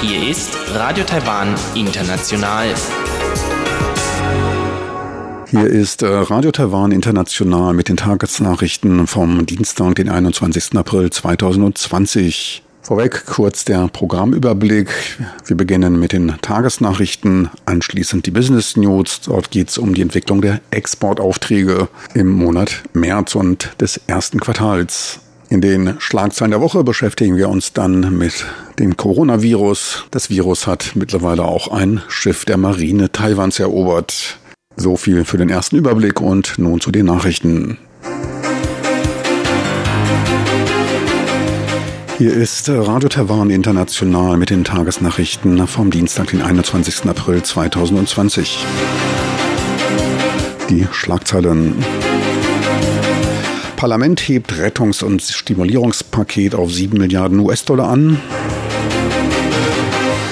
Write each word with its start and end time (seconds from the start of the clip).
Hier 0.00 0.30
ist 0.30 0.56
Radio 0.72 1.02
Taiwan 1.02 1.56
International. 1.74 2.72
Hier 5.50 5.66
ist 5.66 6.02
äh, 6.02 6.06
Radio 6.06 6.52
Taiwan 6.52 6.92
International 6.92 7.74
mit 7.74 7.88
den 7.88 7.96
Tagesnachrichten 7.96 9.08
vom 9.08 9.44
Dienstag, 9.44 9.96
den 9.96 10.08
21. 10.08 10.76
April 10.76 11.10
2020. 11.10 12.62
Vorweg 12.84 13.26
kurz 13.26 13.64
der 13.64 13.86
Programmüberblick. 13.86 14.88
Wir 15.46 15.56
beginnen 15.56 16.00
mit 16.00 16.12
den 16.12 16.34
Tagesnachrichten, 16.42 17.48
anschließend 17.64 18.26
die 18.26 18.32
Business 18.32 18.76
News. 18.76 19.20
Dort 19.24 19.52
geht 19.52 19.68
es 19.68 19.78
um 19.78 19.94
die 19.94 20.02
Entwicklung 20.02 20.42
der 20.42 20.60
Exportaufträge 20.72 21.88
im 22.14 22.28
Monat 22.30 22.82
März 22.92 23.36
und 23.36 23.70
des 23.80 24.00
ersten 24.08 24.40
Quartals. 24.40 25.20
In 25.48 25.60
den 25.60 25.94
Schlagzeilen 26.00 26.50
der 26.50 26.60
Woche 26.60 26.82
beschäftigen 26.82 27.36
wir 27.36 27.48
uns 27.50 27.72
dann 27.72 28.18
mit 28.18 28.46
dem 28.80 28.96
Coronavirus. 28.96 30.06
Das 30.10 30.28
Virus 30.28 30.66
hat 30.66 30.92
mittlerweile 30.96 31.44
auch 31.44 31.68
ein 31.68 32.02
Schiff 32.08 32.44
der 32.44 32.56
Marine 32.56 33.12
Taiwans 33.12 33.60
erobert. 33.60 34.38
So 34.74 34.96
viel 34.96 35.24
für 35.24 35.36
den 35.36 35.50
ersten 35.50 35.76
Überblick 35.76 36.20
und 36.20 36.58
nun 36.58 36.80
zu 36.80 36.90
den 36.90 37.06
Nachrichten. 37.06 37.78
Hier 42.22 42.34
ist 42.34 42.68
Radio 42.68 43.08
Taiwan 43.08 43.50
International 43.50 44.36
mit 44.36 44.50
den 44.50 44.62
Tagesnachrichten 44.62 45.66
vom 45.66 45.90
Dienstag, 45.90 46.28
den 46.28 46.40
21. 46.40 47.06
April 47.06 47.42
2020. 47.42 48.64
Die 50.70 50.86
Schlagzeilen. 50.92 51.74
Parlament 53.74 54.20
hebt 54.20 54.56
Rettungs- 54.56 55.02
und 55.02 55.20
Stimulierungspaket 55.20 56.54
auf 56.54 56.72
7 56.72 56.96
Milliarden 56.96 57.40
US-Dollar 57.40 57.88
an. 57.88 58.20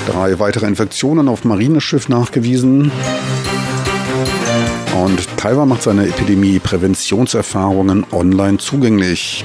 Drei 0.06 0.38
weitere 0.38 0.66
Infektionen 0.66 1.26
auf 1.26 1.44
Marineschiff 1.44 2.08
nachgewiesen. 2.08 2.92
Und 4.94 5.36
Taiwan 5.36 5.68
macht 5.68 5.82
seine 5.82 6.06
Epidemie-Präventionserfahrungen 6.06 8.06
online 8.12 8.58
zugänglich. 8.58 9.44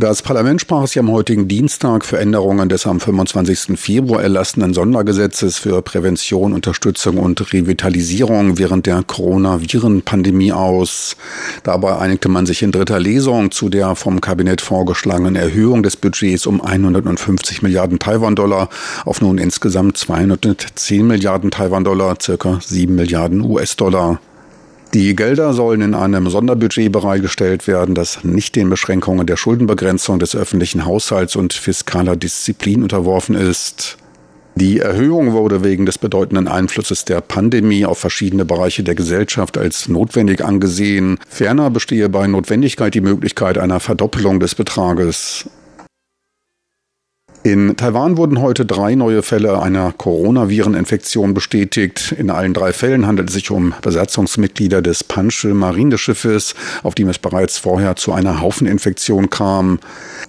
Das 0.00 0.22
Parlament 0.22 0.62
sprach 0.62 0.86
sich 0.86 0.98
am 0.98 1.12
heutigen 1.12 1.46
Dienstag 1.46 2.06
für 2.06 2.18
Änderungen 2.18 2.70
des 2.70 2.86
am 2.86 3.00
25. 3.00 3.78
Februar 3.78 4.22
erlassenen 4.22 4.72
Sondergesetzes 4.72 5.58
für 5.58 5.82
Prävention, 5.82 6.54
Unterstützung 6.54 7.18
und 7.18 7.52
Revitalisierung 7.52 8.56
während 8.56 8.86
der 8.86 9.02
Coronaviren-Pandemie 9.02 10.54
aus. 10.54 11.18
Dabei 11.64 11.98
einigte 11.98 12.30
man 12.30 12.46
sich 12.46 12.62
in 12.62 12.72
dritter 12.72 12.98
Lesung 12.98 13.50
zu 13.50 13.68
der 13.68 13.94
vom 13.94 14.22
Kabinett 14.22 14.62
vorgeschlagenen 14.62 15.36
Erhöhung 15.36 15.82
des 15.82 15.96
Budgets 15.96 16.46
um 16.46 16.62
150 16.62 17.60
Milliarden 17.60 17.98
Taiwan-Dollar 17.98 18.70
auf 19.04 19.20
nun 19.20 19.36
insgesamt 19.36 19.98
210 19.98 21.06
Milliarden 21.06 21.50
Taiwan-Dollar, 21.50 22.16
circa 22.22 22.58
7 22.62 22.94
Milliarden 22.94 23.42
US-Dollar. 23.42 24.18
Die 24.92 25.14
Gelder 25.14 25.52
sollen 25.52 25.82
in 25.82 25.94
einem 25.94 26.28
Sonderbudget 26.28 26.90
bereitgestellt 26.90 27.68
werden, 27.68 27.94
das 27.94 28.24
nicht 28.24 28.56
den 28.56 28.68
Beschränkungen 28.68 29.24
der 29.24 29.36
Schuldenbegrenzung 29.36 30.18
des 30.18 30.34
öffentlichen 30.34 30.84
Haushalts 30.84 31.36
und 31.36 31.52
fiskaler 31.52 32.16
Disziplin 32.16 32.82
unterworfen 32.82 33.36
ist. 33.36 33.98
Die 34.56 34.80
Erhöhung 34.80 35.32
wurde 35.32 35.62
wegen 35.62 35.86
des 35.86 35.96
bedeutenden 35.96 36.48
Einflusses 36.48 37.04
der 37.04 37.20
Pandemie 37.20 37.86
auf 37.86 37.98
verschiedene 37.98 38.44
Bereiche 38.44 38.82
der 38.82 38.96
Gesellschaft 38.96 39.56
als 39.56 39.88
notwendig 39.88 40.44
angesehen. 40.44 41.18
Ferner 41.28 41.70
bestehe 41.70 42.08
bei 42.08 42.26
Notwendigkeit 42.26 42.92
die 42.92 43.00
Möglichkeit 43.00 43.58
einer 43.58 43.78
Verdoppelung 43.78 44.40
des 44.40 44.56
Betrages. 44.56 45.48
In 47.42 47.74
Taiwan 47.74 48.18
wurden 48.18 48.42
heute 48.42 48.66
drei 48.66 48.94
neue 48.94 49.22
Fälle 49.22 49.62
einer 49.62 49.92
Coronaviren-Infektion 49.92 51.32
bestätigt. 51.32 52.14
In 52.18 52.28
allen 52.28 52.52
drei 52.52 52.74
Fällen 52.74 53.06
handelt 53.06 53.30
es 53.30 53.34
sich 53.34 53.50
um 53.50 53.72
Besatzungsmitglieder 53.80 54.82
des 54.82 55.04
Pansche 55.04 55.54
Marineschiffes, 55.54 56.54
auf 56.82 56.94
dem 56.94 57.08
es 57.08 57.18
bereits 57.18 57.56
vorher 57.56 57.96
zu 57.96 58.12
einer 58.12 58.42
Haufeninfektion 58.42 59.30
kam. 59.30 59.78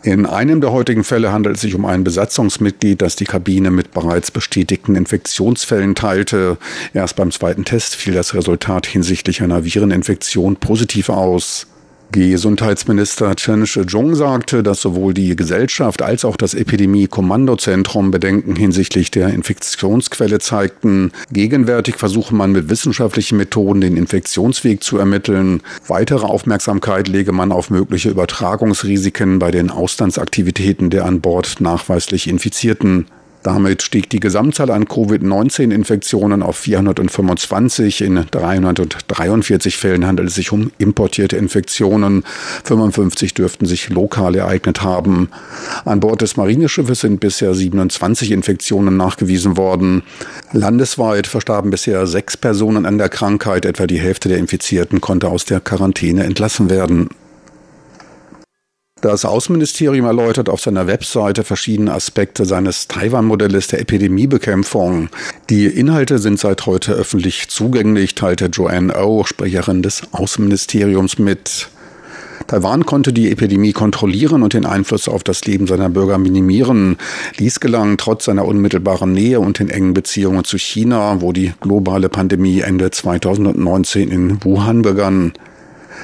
In 0.03 0.25
einem 0.25 0.61
der 0.61 0.71
heutigen 0.71 1.03
Fälle 1.03 1.33
handelt 1.33 1.57
es 1.57 1.61
sich 1.61 1.75
um 1.75 1.83
ein 1.83 2.05
Besatzungsmitglied, 2.05 3.01
das 3.01 3.17
die 3.17 3.25
Kabine 3.25 3.71
mit 3.71 3.91
bereits 3.91 4.31
bestätigten 4.31 4.95
Infektionsfällen 4.95 5.95
teilte. 5.95 6.57
Erst 6.93 7.17
beim 7.17 7.31
zweiten 7.31 7.65
Test 7.65 7.97
fiel 7.97 8.13
das 8.13 8.33
Resultat 8.35 8.87
hinsichtlich 8.87 9.41
einer 9.41 9.65
Vireninfektion 9.65 10.55
positiv 10.55 11.09
aus. 11.09 11.67
Gesundheitsminister 12.11 13.35
Chen 13.35 13.65
Shih-chung 13.65 14.15
sagte, 14.15 14.63
dass 14.63 14.81
sowohl 14.81 15.13
die 15.13 15.35
Gesellschaft 15.37 16.01
als 16.01 16.25
auch 16.25 16.35
das 16.35 16.53
Epidemie-Kommandozentrum 16.53 18.11
Bedenken 18.11 18.55
hinsichtlich 18.57 19.11
der 19.11 19.29
Infektionsquelle 19.29 20.39
zeigten. 20.39 21.11
Gegenwärtig 21.31 21.95
versuche 21.95 22.35
man 22.35 22.51
mit 22.51 22.69
wissenschaftlichen 22.69 23.37
Methoden 23.37 23.79
den 23.79 23.95
Infektionsweg 23.95 24.83
zu 24.83 24.97
ermitteln. 24.97 25.61
Weitere 25.87 26.25
Aufmerksamkeit 26.25 27.07
lege 27.07 27.31
man 27.31 27.53
auf 27.53 27.69
mögliche 27.69 28.09
Übertragungsrisiken 28.09 29.39
bei 29.39 29.51
den 29.51 29.69
Auslandsaktivitäten 29.69 30.89
der 30.89 31.05
an 31.05 31.21
Bord 31.21 31.61
nachweislich 31.61 32.27
Infizierten. 32.27 33.05
Damit 33.43 33.81
stieg 33.81 34.09
die 34.09 34.19
Gesamtzahl 34.19 34.69
an 34.69 34.85
Covid-19-Infektionen 34.87 36.43
auf 36.43 36.57
425. 36.57 38.01
In 38.01 38.25
343 38.29 39.77
Fällen 39.77 40.05
handelt 40.05 40.29
es 40.29 40.35
sich 40.35 40.51
um 40.51 40.71
importierte 40.77 41.37
Infektionen. 41.37 42.23
55 42.63 43.33
dürften 43.33 43.65
sich 43.65 43.89
lokal 43.89 44.35
ereignet 44.35 44.83
haben. 44.83 45.29
An 45.85 45.99
Bord 45.99 46.21
des 46.21 46.37
Marineschiffes 46.37 47.01
sind 47.01 47.19
bisher 47.19 47.55
27 47.55 48.31
Infektionen 48.31 48.95
nachgewiesen 48.95 49.57
worden. 49.57 50.03
Landesweit 50.51 51.25
verstarben 51.25 51.71
bisher 51.71 52.05
sechs 52.05 52.37
Personen 52.37 52.85
an 52.85 52.99
der 52.99 53.09
Krankheit. 53.09 53.65
Etwa 53.65 53.87
die 53.87 53.99
Hälfte 53.99 54.29
der 54.29 54.37
Infizierten 54.37 55.01
konnte 55.01 55.29
aus 55.29 55.45
der 55.45 55.61
Quarantäne 55.61 56.25
entlassen 56.25 56.69
werden. 56.69 57.09
Das 59.01 59.25
Außenministerium 59.25 60.05
erläutert 60.05 60.47
auf 60.47 60.61
seiner 60.61 60.85
Webseite 60.85 61.43
verschiedene 61.43 61.91
Aspekte 61.91 62.45
seines 62.45 62.87
Taiwan-Modells 62.87 63.65
der 63.67 63.81
Epidemiebekämpfung. 63.81 65.09
Die 65.49 65.65
Inhalte 65.65 66.19
sind 66.19 66.39
seit 66.39 66.67
heute 66.67 66.93
öffentlich 66.93 67.49
zugänglich, 67.49 68.13
teilte 68.13 68.45
Joanne 68.45 68.95
O, 69.03 69.23
Sprecherin 69.23 69.81
des 69.81 70.03
Außenministeriums, 70.11 71.17
mit. 71.17 71.69
Taiwan 72.45 72.85
konnte 72.85 73.11
die 73.11 73.31
Epidemie 73.31 73.71
kontrollieren 73.71 74.43
und 74.43 74.53
den 74.53 74.67
Einfluss 74.67 75.07
auf 75.07 75.23
das 75.23 75.45
Leben 75.45 75.65
seiner 75.65 75.89
Bürger 75.89 76.19
minimieren. 76.19 76.97
Dies 77.39 77.59
gelang 77.59 77.97
trotz 77.97 78.25
seiner 78.25 78.45
unmittelbaren 78.45 79.13
Nähe 79.13 79.39
und 79.39 79.57
den 79.57 79.71
engen 79.71 79.95
Beziehungen 79.95 80.43
zu 80.43 80.59
China, 80.59 81.21
wo 81.21 81.31
die 81.31 81.53
globale 81.59 82.09
Pandemie 82.09 82.59
Ende 82.59 82.91
2019 82.91 84.11
in 84.11 84.43
Wuhan 84.43 84.83
begann. 84.83 85.33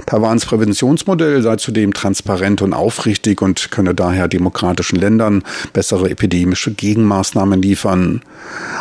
Taiwans 0.05 0.45
Präventionsmodell 0.45 1.41
sei 1.41 1.55
zudem 1.57 1.93
transparent 1.93 2.61
und 2.61 2.73
aufrichtig 2.73 3.41
und 3.41 3.71
könne 3.71 3.95
daher 3.95 4.27
demokratischen 4.27 4.97
Ländern 4.97 5.43
bessere 5.73 6.09
epidemische 6.09 6.71
Gegenmaßnahmen 6.71 7.61
liefern. 7.61 8.21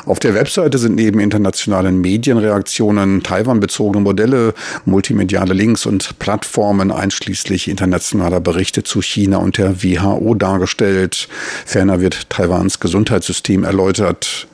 Auf 0.05 0.19
der 0.19 0.35
Webseite 0.35 0.79
sind 0.79 0.95
neben 0.95 1.21
internationalen 1.21 2.01
Medienreaktionen 2.01 3.23
Taiwan-bezogene 3.23 4.03
Modelle, 4.03 4.55
multimediale 4.85 5.55
Links 5.55 5.87
und 5.87 6.19
Plattformen 6.19 6.93
einschließlich 6.93 7.69
internationaler 7.69 8.41
Berichte 8.41 8.85
zu 8.85 9.03
China 9.03 9.39
und 9.39 9.59
der 9.59 9.83
WHO 9.83 10.35
dargestellt. 10.35 11.29
Ferner 11.65 12.01
wird 12.01 12.31
Taiwans 12.31 12.81
Gesundheitssystem 12.81 13.65
erläutert. 13.65 14.47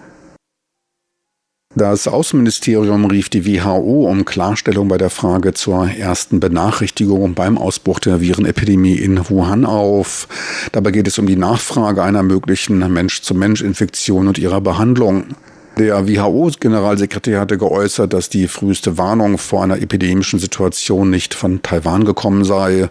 Das 1.75 2.07
Außenministerium 2.07 3.07
rief 3.07 3.31
die 3.31 3.47
WHO 3.47 4.07
um 4.07 4.27
Klarstellung 4.27 4.89
bei 4.89 4.99
der 4.99 5.09
Frage 5.09 5.55
zur 5.55 5.89
ersten 5.89 6.39
Benachrichtigung 6.39 7.33
beim 7.33 7.57
Ausbruch 7.57 7.99
der 7.99 8.21
Virenepidemie 8.21 8.97
in 8.97 9.19
Wuhan 9.31 9.65
auf. 9.65 10.29
Dabei 10.73 10.91
geht 10.91 11.09
es 11.09 11.19
um 11.19 11.27
die 11.27 11.37
Nachfrage 11.37 12.03
einer 12.03 12.23
möglichen 12.23 12.93
Mensch-zu-Mensch-Infektion 12.93 14.29
und 14.29 14.37
ihrer 14.37 14.61
Behandlung. 14.61 15.29
Der 15.79 16.07
WHO-Generalsekretär 16.07 17.41
hatte 17.41 17.57
geäußert, 17.57 18.13
dass 18.13 18.29
die 18.29 18.47
früheste 18.47 18.99
Warnung 18.99 19.39
vor 19.39 19.63
einer 19.63 19.81
epidemischen 19.81 20.39
Situation 20.39 21.09
nicht 21.09 21.33
von 21.33 21.63
Taiwan 21.63 22.05
gekommen 22.05 22.45
sei. 22.45 22.91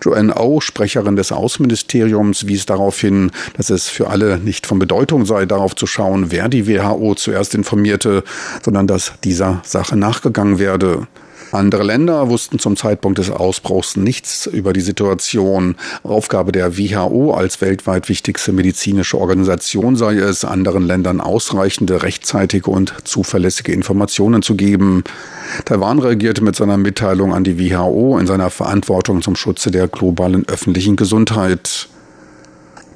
Joanne 0.00 0.36
O, 0.36 0.60
Sprecherin 0.60 1.16
des 1.16 1.32
Außenministeriums, 1.32 2.46
wies 2.46 2.66
darauf 2.66 3.00
hin, 3.00 3.32
dass 3.56 3.68
es 3.68 3.88
für 3.88 4.10
alle 4.10 4.38
nicht 4.38 4.68
von 4.68 4.78
Bedeutung 4.78 5.26
sei, 5.26 5.44
darauf 5.44 5.74
zu 5.74 5.88
schauen, 5.88 6.30
wer 6.30 6.48
die 6.48 6.68
WHO 6.68 7.16
zuerst 7.16 7.56
informierte, 7.56 8.22
sondern 8.64 8.86
dass 8.86 9.12
dieser 9.24 9.60
Sache 9.64 9.96
nachgegangen 9.96 10.60
werde. 10.60 11.08
Andere 11.52 11.82
Länder 11.82 12.28
wussten 12.28 12.58
zum 12.58 12.76
Zeitpunkt 12.76 13.18
des 13.18 13.30
Ausbruchs 13.30 13.96
nichts 13.96 14.46
über 14.46 14.72
die 14.72 14.80
Situation. 14.80 15.74
Aufgabe 16.04 16.52
der 16.52 16.78
WHO 16.78 17.32
als 17.32 17.60
weltweit 17.60 18.08
wichtigste 18.08 18.52
medizinische 18.52 19.18
Organisation 19.18 19.96
sei 19.96 20.14
es, 20.14 20.44
anderen 20.44 20.86
Ländern 20.86 21.20
ausreichende, 21.20 22.02
rechtzeitige 22.02 22.70
und 22.70 22.94
zuverlässige 23.04 23.72
Informationen 23.72 24.42
zu 24.42 24.54
geben. 24.54 25.02
Taiwan 25.64 25.98
reagierte 25.98 26.44
mit 26.44 26.54
seiner 26.54 26.76
Mitteilung 26.76 27.34
an 27.34 27.44
die 27.44 27.58
WHO 27.58 28.18
in 28.18 28.26
seiner 28.26 28.50
Verantwortung 28.50 29.22
zum 29.22 29.34
Schutze 29.34 29.70
der 29.70 29.88
globalen 29.88 30.46
öffentlichen 30.48 30.96
Gesundheit. 30.96 31.88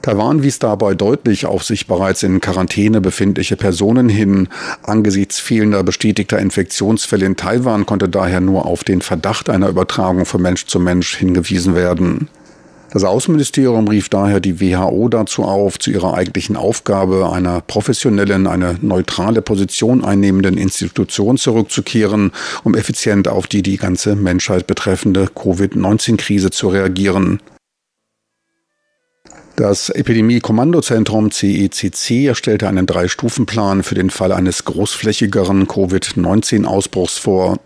Taiwan 0.04 0.42
wies 0.42 0.58
dabei 0.58 0.94
deutlich 0.94 1.46
auf 1.46 1.64
sich 1.64 1.86
bereits 1.86 2.22
in 2.22 2.42
Quarantäne 2.42 3.00
befindliche 3.00 3.56
Personen 3.56 4.10
hin. 4.10 4.50
Angesichts 4.82 5.40
fehlender 5.40 5.82
bestätigter 5.82 6.38
Infektionsfälle 6.38 7.24
in 7.24 7.36
Taiwan 7.36 7.86
konnte 7.86 8.10
daher 8.10 8.42
nur 8.42 8.66
auf 8.66 8.84
den 8.84 9.00
Verdacht 9.00 9.48
einer 9.48 9.70
Übertragung 9.70 10.26
von 10.26 10.42
Mensch 10.42 10.66
zu 10.66 10.78
Mensch 10.78 11.16
hingewiesen 11.16 11.74
werden. 11.74 12.28
Das 12.92 13.02
Außenministerium 13.02 13.88
rief 13.88 14.10
daher 14.10 14.40
die 14.40 14.60
WHO 14.60 15.08
dazu 15.08 15.42
auf, 15.44 15.78
zu 15.78 15.90
ihrer 15.90 16.12
eigentlichen 16.12 16.56
Aufgabe 16.56 17.32
einer 17.32 17.62
professionellen, 17.62 18.46
eine 18.46 18.76
neutrale 18.82 19.40
Position 19.40 20.04
einnehmenden 20.04 20.58
Institution 20.58 21.38
zurückzukehren, 21.38 22.30
um 22.62 22.74
effizient 22.74 23.26
auf 23.26 23.46
die 23.46 23.62
die 23.62 23.78
ganze 23.78 24.16
Menschheit 24.16 24.66
betreffende 24.66 25.28
Covid-19-Krise 25.34 26.50
zu 26.50 26.68
reagieren. 26.68 27.40
Das 29.56 29.88
Epidemie-Kommandozentrum 29.88 31.30
CECC 31.30 32.26
erstellte 32.26 32.66
einen 32.66 32.86
Drei-Stufen-Plan 32.86 33.84
für 33.84 33.94
den 33.94 34.10
Fall 34.10 34.32
eines 34.32 34.64
großflächigeren 34.64 35.68
Covid-19-Ausbruchs 35.68 37.18
vor. 37.18 37.58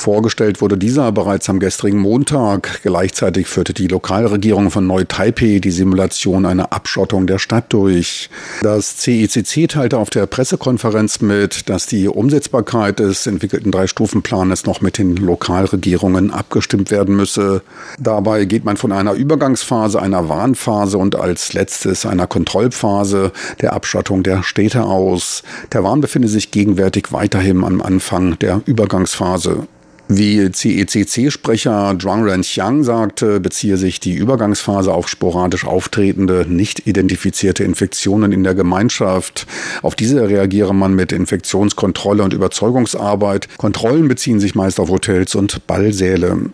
Vorgestellt 0.00 0.60
wurde 0.60 0.78
dieser 0.78 1.10
bereits 1.12 1.48
am 1.48 1.58
gestrigen 1.58 1.98
Montag. 1.98 2.80
Gleichzeitig 2.82 3.46
führte 3.46 3.74
die 3.74 3.88
Lokalregierung 3.88 4.70
von 4.70 4.86
Neu-Taipei 4.86 5.58
die 5.58 5.70
Simulation 5.70 6.46
einer 6.46 6.72
Abschottung 6.72 7.26
der 7.26 7.38
Stadt 7.38 7.72
durch. 7.72 8.30
Das 8.62 8.98
CECC 8.98 9.68
teilte 9.68 9.98
auf 9.98 10.10
der 10.10 10.26
Pressekonferenz 10.26 11.20
mit, 11.20 11.68
dass 11.68 11.86
die 11.86 12.08
Umsetzbarkeit 12.08 12.98
des 12.98 13.26
entwickelten 13.26 13.72
Drei-Stufen-Planes 13.72 14.66
noch 14.66 14.80
mit 14.80 14.98
den 14.98 15.16
Lokalregierungen 15.16 16.30
abgestimmt 16.30 16.90
werden 16.90 17.16
müsse. 17.16 17.62
Dabei 17.98 18.44
geht 18.44 18.64
man 18.64 18.76
von 18.76 18.92
einer 18.92 19.14
Übergangsphase, 19.14 20.00
einer 20.00 20.28
Warnphase 20.28 20.98
und 20.98 21.16
als 21.16 21.52
letztes 21.52 22.06
einer 22.06 22.26
Kontrollphase 22.26 23.32
der 23.60 23.72
Abschottung 23.72 24.22
der 24.22 24.42
Städte 24.42 24.84
aus. 24.84 25.42
Der 25.72 25.82
Warn 25.82 26.00
befindet 26.00 26.30
sich 26.30 26.50
gegenwärtig 26.50 27.12
weiterhin 27.12 27.64
am 27.64 27.82
Anfang 27.82 28.38
der 28.38 28.60
Übergangsphase. 28.66 29.66
Wie 30.08 30.52
CECC-Sprecher 30.52 31.96
Zhuang 31.98 32.22
Renqiang 32.22 32.84
sagte, 32.84 33.40
beziehe 33.40 33.76
sich 33.76 33.98
die 33.98 34.14
Übergangsphase 34.14 34.94
auf 34.94 35.08
sporadisch 35.08 35.64
auftretende, 35.64 36.46
nicht 36.48 36.86
identifizierte 36.86 37.64
Infektionen 37.64 38.30
in 38.30 38.44
der 38.44 38.54
Gemeinschaft. 38.54 39.48
Auf 39.82 39.96
diese 39.96 40.28
reagiere 40.28 40.74
man 40.76 40.94
mit 40.94 41.10
Infektionskontrolle 41.10 42.22
und 42.22 42.34
Überzeugungsarbeit. 42.34 43.48
Kontrollen 43.56 44.06
beziehen 44.06 44.38
sich 44.38 44.54
meist 44.54 44.78
auf 44.78 44.90
Hotels 44.90 45.34
und 45.34 45.66
Ballsäle. 45.66 46.50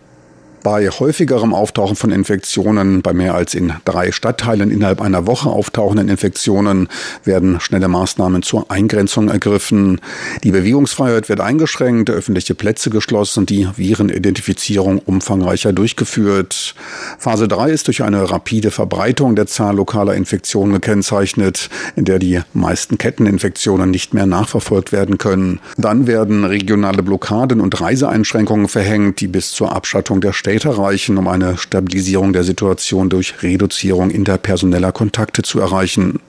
Bei 0.63 0.87
häufigerem 0.87 1.53
Auftauchen 1.53 1.97
von 1.97 2.09
Infektionen, 2.09 3.01
bei 3.01 3.11
mehr 3.11 3.35
als 3.35 3.53
in 3.53 3.73
drei 3.83 4.13
Stadtteilen 4.13 4.71
innerhalb 4.71 5.01
einer 5.01 5.27
Woche 5.27 5.49
auftauchenden 5.49 6.07
Infektionen, 6.07 6.87
werden 7.25 7.59
schnelle 7.59 7.89
Maßnahmen 7.89 8.43
zur 8.43 8.71
Eingrenzung 8.71 9.27
ergriffen. 9.27 9.99
Die 10.45 10.51
Bewegungsfreiheit 10.51 11.27
wird 11.27 11.41
eingeschränkt, 11.41 12.09
öffentliche 12.09 12.55
Plätze 12.55 12.89
geschlossen, 12.89 13.45
die 13.45 13.67
Virenidentifizierung 13.75 14.99
umfangreicher 14.99 15.73
durchgeführt. 15.73 16.75
Phase 17.19 17.49
3 17.49 17.69
ist 17.69 17.87
durch 17.87 18.01
eine 18.01 18.31
rapide 18.31 18.71
Verbreitung 18.71 19.35
der 19.35 19.47
Zahl 19.47 19.75
lokaler 19.75 20.15
Infektionen 20.15 20.71
gekennzeichnet, 20.71 21.69
in 21.97 22.05
der 22.05 22.19
die 22.19 22.39
meisten 22.53 22.97
Ketteninfektionen 22.97 23.91
nicht 23.91 24.13
mehr 24.13 24.27
nachverfolgt 24.27 24.93
werden 24.93 25.17
können. 25.17 25.59
Dann 25.75 26.07
werden 26.07 26.45
regionale 26.45 27.03
Blockaden 27.03 27.59
und 27.59 27.81
Reiseeinschränkungen 27.81 28.69
verhängt, 28.69 29.19
die 29.19 29.27
bis 29.27 29.51
zur 29.51 29.75
Abschattung 29.75 30.21
der 30.21 30.31
Städte 30.31 30.52
Data 30.53 30.69
reichen, 30.69 31.17
um 31.17 31.27
eine 31.27 31.57
Stabilisierung 31.57 32.31
der 32.31 32.43
Situation 32.43 33.09
durch 33.09 33.41
Reduzierung 33.41 34.11
interpersoneller 34.11 34.91
Kontakte 34.91 35.41
zu 35.41 35.59
erreichen. 35.59 36.19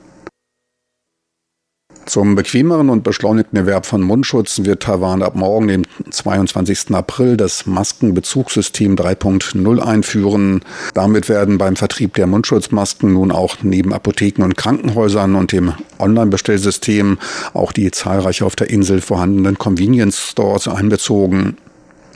Zum 2.06 2.34
bequemeren 2.34 2.88
und 2.88 3.02
beschleunigten 3.02 3.58
Erwerb 3.58 3.84
von 3.84 4.00
Mundschutz 4.00 4.60
wird 4.64 4.82
Taiwan 4.82 5.22
ab 5.22 5.36
morgen, 5.36 5.68
dem 5.68 5.82
22. 6.10 6.94
April, 6.94 7.36
das 7.36 7.66
Maskenbezugssystem 7.66 8.94
3.0 8.96 9.80
einführen. 9.80 10.62
Damit 10.94 11.28
werden 11.28 11.58
beim 11.58 11.76
Vertrieb 11.76 12.14
der 12.14 12.26
Mundschutzmasken 12.26 13.12
nun 13.12 13.30
auch 13.30 13.56
neben 13.62 13.92
Apotheken 13.92 14.42
und 14.42 14.56
Krankenhäusern 14.56 15.34
und 15.34 15.52
dem 15.52 15.74
Online-Bestellsystem 15.98 17.18
auch 17.52 17.72
die 17.72 17.90
zahlreich 17.90 18.42
auf 18.42 18.56
der 18.56 18.70
Insel 18.70 19.02
vorhandenen 19.02 19.58
Convenience 19.58 20.18
Stores 20.30 20.66
einbezogen. 20.66 21.58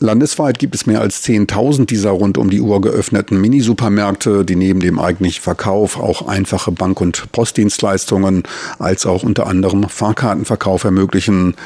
Landesweit 0.00 0.60
gibt 0.60 0.76
es 0.76 0.86
mehr 0.86 1.00
als 1.00 1.24
10.000 1.24 1.86
dieser 1.86 2.10
rund 2.10 2.38
um 2.38 2.50
die 2.50 2.60
Uhr 2.60 2.80
geöffneten 2.80 3.40
Minisupermärkte, 3.40 4.44
die 4.44 4.54
neben 4.54 4.78
dem 4.78 5.00
eigentlichen 5.00 5.42
Verkauf 5.42 5.98
auch 5.98 6.28
einfache 6.28 6.70
Bank- 6.70 7.00
und 7.00 7.32
Postdienstleistungen 7.32 8.44
als 8.78 9.06
auch 9.06 9.24
unter 9.24 9.48
anderem 9.48 9.88
Fahrkartenverkauf 9.88 10.84
ermöglichen. 10.84 11.56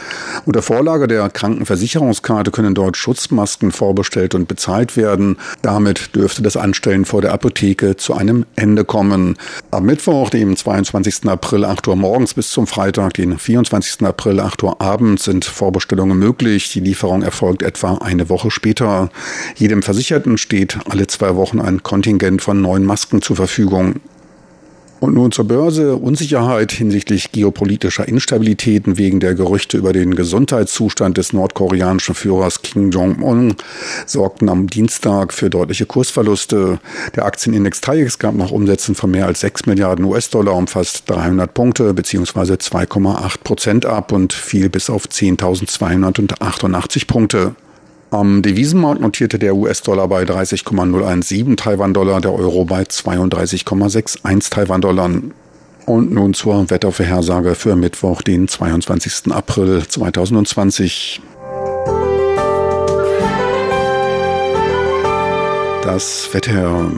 Unter 0.46 0.62
Vorlage 0.62 1.08
der 1.08 1.29
Krankenversicherungskarte 1.29 2.50
können 2.50 2.75
dort 2.75 2.96
Schutzmasken 2.96 3.70
vorbestellt 3.70 4.35
und 4.35 4.49
bezahlt 4.49 4.96
werden. 4.96 5.37
Damit 5.61 6.17
dürfte 6.17 6.43
das 6.43 6.56
Anstellen 6.56 7.05
vor 7.05 7.20
der 7.20 7.35
Apotheke 7.35 7.99
zu 7.99 8.14
einem 8.14 8.46
Ende 8.56 8.87
kommen. 8.87 9.37
Am 9.70 9.85
Mittwoch, 9.85 10.31
dem 10.31 10.56
22. 10.56 11.26
April 11.26 11.67
8 11.67 11.87
Uhr 11.87 11.96
morgens 11.96 12.32
bis 12.32 12.50
zum 12.50 12.67
Freitag, 12.67 13.12
den 13.14 13.38
24. 13.38 14.06
April 14.06 14.40
8 14.40 14.62
Uhr 14.62 14.81
abends 14.81 15.25
sind 15.25 15.44
Vorbestellungen 15.44 16.19
möglich. 16.19 16.73
Die 16.73 16.81
Lieferung 16.81 17.20
erfolgt 17.20 17.62
etwa 17.62 17.96
eine 17.96 18.22
eine 18.23 18.29
Woche 18.29 18.51
später. 18.51 19.11
Jedem 19.57 19.83
Versicherten 19.83 20.39
steht 20.39 20.79
alle 20.89 21.07
zwei 21.09 21.37
Wochen 21.37 21.61
ein 21.61 21.83
Kontingent 21.83 22.41
von 22.41 22.61
neuen 22.61 22.85
Masken 22.85 23.21
zur 23.21 23.37
Verfügung. 23.37 24.01
Und 25.03 25.15
nun 25.15 25.33
zur 25.33 25.49
Börse. 25.49 25.97
Unsicherheit 25.97 26.71
hinsichtlich 26.71 27.33
geopolitischer 27.33 28.07
Instabilitäten 28.07 28.99
wegen 28.99 29.19
der 29.19 29.35
Gerüchte 29.35 29.77
über 29.77 29.93
den 29.93 30.15
Gesundheitszustand 30.15 31.19
des 31.19 31.33
nordkoreanischen 31.33 32.14
Führers 32.14 32.62
Kim 32.62 32.93
Jong-un 32.93 33.57
sorgten 34.07 34.49
am 34.49 34.69
Dienstag 34.69 35.33
für 35.33 35.50
deutliche 35.50 35.87
Kursverluste. 35.87 36.79
Der 37.17 37.25
Aktienindex 37.25 37.81
TAIEX 37.81 38.21
gab 38.21 38.37
noch 38.37 38.52
Umsätzen 38.52 38.95
von 38.95 39.11
mehr 39.11 39.26
als 39.26 39.41
6 39.41 39.67
Milliarden 39.67 40.05
US-Dollar 40.05 40.55
um 40.55 40.69
fast 40.69 41.11
300 41.11 41.52
Punkte 41.52 41.95
bzw. 41.95 42.52
2,8 42.52 43.43
Prozent 43.43 43.87
ab 43.87 44.12
und 44.12 44.33
fiel 44.33 44.69
bis 44.69 44.88
auf 44.88 45.07
10.288 45.07 47.09
Punkte. 47.09 47.57
Am 48.12 48.42
Devisenmarkt 48.42 49.00
notierte 49.00 49.38
der 49.38 49.57
US-Dollar 49.57 50.07
bei 50.07 50.26
30,017 50.26 51.57
Taiwan-Dollar, 51.57 52.21
der 52.21 52.35
Euro 52.35 52.66
bei 52.66 52.83
32,61 52.83 54.50
Taiwan-Dollar. 54.50 55.11
Und 55.87 56.12
nun 56.12 56.35
zur 56.35 56.69
Wettervorhersage 56.69 57.54
für 57.54 57.75
Mittwoch, 57.75 58.21
den 58.21 58.49
22. 58.49 59.33
April 59.33 59.88
2020. 59.88 61.23
Das 65.83 66.28
Wetter. 66.33 66.90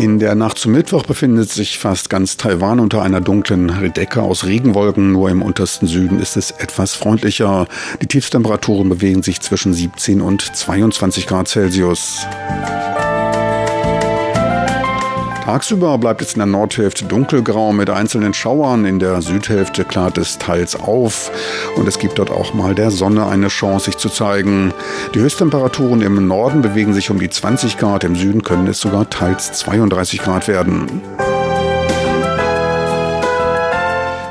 In 0.00 0.18
der 0.18 0.34
Nacht 0.34 0.56
zum 0.56 0.72
Mittwoch 0.72 1.02
befindet 1.02 1.50
sich 1.50 1.78
fast 1.78 2.08
ganz 2.08 2.38
Taiwan 2.38 2.80
unter 2.80 3.02
einer 3.02 3.20
dunklen 3.20 3.92
Decke 3.92 4.22
aus 4.22 4.46
Regenwolken. 4.46 5.12
Nur 5.12 5.28
im 5.28 5.42
untersten 5.42 5.86
Süden 5.86 6.20
ist 6.20 6.38
es 6.38 6.52
etwas 6.52 6.94
freundlicher. 6.94 7.66
Die 8.00 8.06
Tiefstemperaturen 8.06 8.88
bewegen 8.88 9.22
sich 9.22 9.42
zwischen 9.42 9.74
17 9.74 10.22
und 10.22 10.40
22 10.56 11.26
Grad 11.26 11.48
Celsius. 11.48 12.26
Tagsüber 15.50 15.98
bleibt 15.98 16.22
es 16.22 16.34
in 16.34 16.38
der 16.38 16.46
Nordhälfte 16.46 17.06
dunkelgrau 17.06 17.72
mit 17.72 17.90
einzelnen 17.90 18.32
Schauern. 18.32 18.84
In 18.84 19.00
der 19.00 19.20
Südhälfte 19.20 19.84
klart 19.84 20.16
es 20.16 20.38
teils 20.38 20.76
auf 20.76 21.32
und 21.74 21.88
es 21.88 21.98
gibt 21.98 22.20
dort 22.20 22.30
auch 22.30 22.54
mal 22.54 22.76
der 22.76 22.92
Sonne 22.92 23.26
eine 23.26 23.48
Chance, 23.48 23.86
sich 23.86 23.96
zu 23.96 24.10
zeigen. 24.10 24.72
Die 25.12 25.18
Höchsttemperaturen 25.18 26.02
im 26.02 26.28
Norden 26.28 26.62
bewegen 26.62 26.94
sich 26.94 27.10
um 27.10 27.18
die 27.18 27.28
20 27.28 27.78
Grad, 27.78 28.04
im 28.04 28.14
Süden 28.14 28.44
können 28.44 28.68
es 28.68 28.78
sogar 28.78 29.10
teils 29.10 29.50
32 29.54 30.22
Grad 30.22 30.46
werden. 30.46 31.02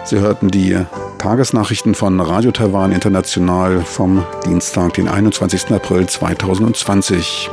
Sie 0.05 0.19
hörten 0.19 0.47
die 0.47 0.77
Tagesnachrichten 1.17 1.95
von 1.95 2.17
Radio 2.21 2.51
Taiwan 2.51 2.93
International 2.93 3.81
vom 3.81 4.25
Dienstag, 4.45 4.93
den 4.93 5.09
21. 5.09 5.69
April 5.73 6.07
2020. 6.07 7.49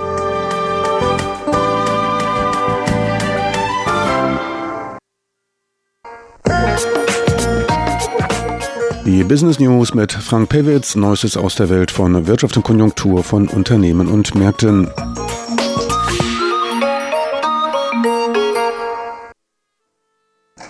Business 9.28 9.59
News 9.59 9.92
mit 9.92 10.12
Frank 10.12 10.50
Pewitz, 10.50 10.95
Neuestes 10.95 11.37
aus 11.37 11.56
der 11.56 11.68
Welt 11.68 11.90
von 11.90 12.28
Wirtschaft 12.28 12.56
und 12.56 12.62
Konjunktur 12.62 13.25
von 13.25 13.49
Unternehmen 13.49 14.06
und 14.06 14.37
Märkten. 14.37 14.88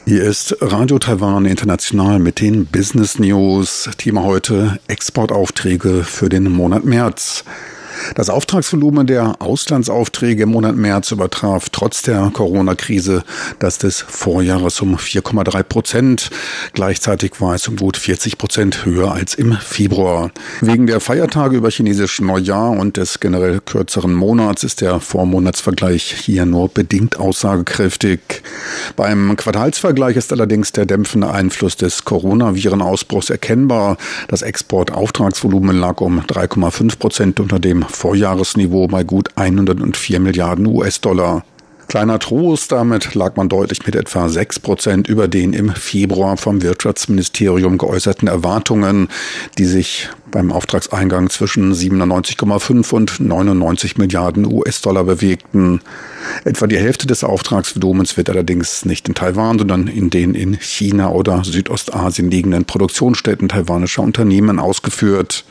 Hier 0.06 0.24
ist 0.24 0.56
Radio 0.62 0.98
Taiwan 0.98 1.44
International 1.44 2.18
mit 2.18 2.40
den 2.40 2.64
Business 2.64 3.18
News. 3.18 3.90
Thema 3.98 4.22
heute 4.22 4.78
Exportaufträge 4.88 6.02
für 6.04 6.30
den 6.30 6.50
Monat 6.50 6.84
März. 6.84 7.44
Das 8.14 8.30
Auftragsvolumen 8.30 9.06
der 9.06 9.40
Auslandsaufträge 9.40 10.44
im 10.44 10.50
Monat 10.50 10.76
März 10.76 11.10
übertraf 11.10 11.68
trotz 11.70 12.02
der 12.02 12.30
Corona-Krise 12.32 13.22
das 13.58 13.78
des 13.78 14.00
Vorjahres 14.00 14.80
um 14.80 14.96
4,3 14.96 15.62
Prozent. 15.62 16.30
Gleichzeitig 16.72 17.40
war 17.40 17.54
es 17.54 17.68
um 17.68 17.76
gut 17.76 17.96
40 17.96 18.38
Prozent 18.38 18.84
höher 18.84 19.12
als 19.12 19.34
im 19.34 19.52
Februar. 19.52 20.30
Wegen 20.60 20.86
der 20.86 21.00
Feiertage 21.00 21.56
über 21.56 21.70
chinesischen 21.70 22.26
Neujahr 22.26 22.70
und 22.70 22.96
des 22.96 23.20
generell 23.20 23.60
kürzeren 23.60 24.14
Monats 24.14 24.64
ist 24.64 24.80
der 24.80 25.00
Vormonatsvergleich 25.00 26.12
hier 26.12 26.46
nur 26.46 26.68
bedingt 26.68 27.18
aussagekräftig. 27.18 28.20
Beim 28.96 29.36
Quartalsvergleich 29.36 30.16
ist 30.16 30.32
allerdings 30.32 30.72
der 30.72 30.86
dämpfende 30.86 31.30
Einfluss 31.30 31.76
des 31.76 32.04
Coronavirenausbruchs 32.04 33.30
erkennbar. 33.30 33.96
Das 34.28 34.42
Exportauftragsvolumen 34.42 35.76
lag 35.78 36.00
um 36.00 36.20
3,5 36.20 36.98
Prozent 36.98 37.40
unter 37.40 37.58
dem 37.58 37.85
Vorjahresniveau 37.88 38.88
bei 38.88 39.04
gut 39.04 39.30
104 39.36 40.20
Milliarden 40.20 40.66
US-Dollar. 40.66 41.44
Kleiner 41.88 42.18
Trost, 42.18 42.72
damit 42.72 43.14
lag 43.14 43.36
man 43.36 43.48
deutlich 43.48 43.86
mit 43.86 43.94
etwa 43.94 44.28
6 44.28 44.58
Prozent 44.58 45.08
über 45.08 45.28
den 45.28 45.52
im 45.52 45.70
Februar 45.70 46.36
vom 46.36 46.60
Wirtschaftsministerium 46.60 47.78
geäußerten 47.78 48.26
Erwartungen, 48.26 49.08
die 49.56 49.66
sich 49.66 50.08
beim 50.32 50.50
Auftragseingang 50.50 51.30
zwischen 51.30 51.72
97,5 51.72 52.92
und 52.92 53.20
99 53.20 53.98
Milliarden 53.98 54.52
US-Dollar 54.52 55.04
bewegten. 55.04 55.80
Etwa 56.44 56.66
die 56.66 56.78
Hälfte 56.78 57.06
des 57.06 57.22
Auftragsvolumens 57.22 58.16
wird 58.16 58.30
allerdings 58.30 58.84
nicht 58.84 59.06
in 59.06 59.14
Taiwan, 59.14 59.58
sondern 59.58 59.86
in 59.86 60.10
den 60.10 60.34
in 60.34 60.54
China 60.54 61.10
oder 61.10 61.44
Südostasien 61.44 62.32
liegenden 62.32 62.64
Produktionsstätten 62.64 63.48
taiwanischer 63.48 64.02
Unternehmen 64.02 64.58
ausgeführt. 64.58 65.44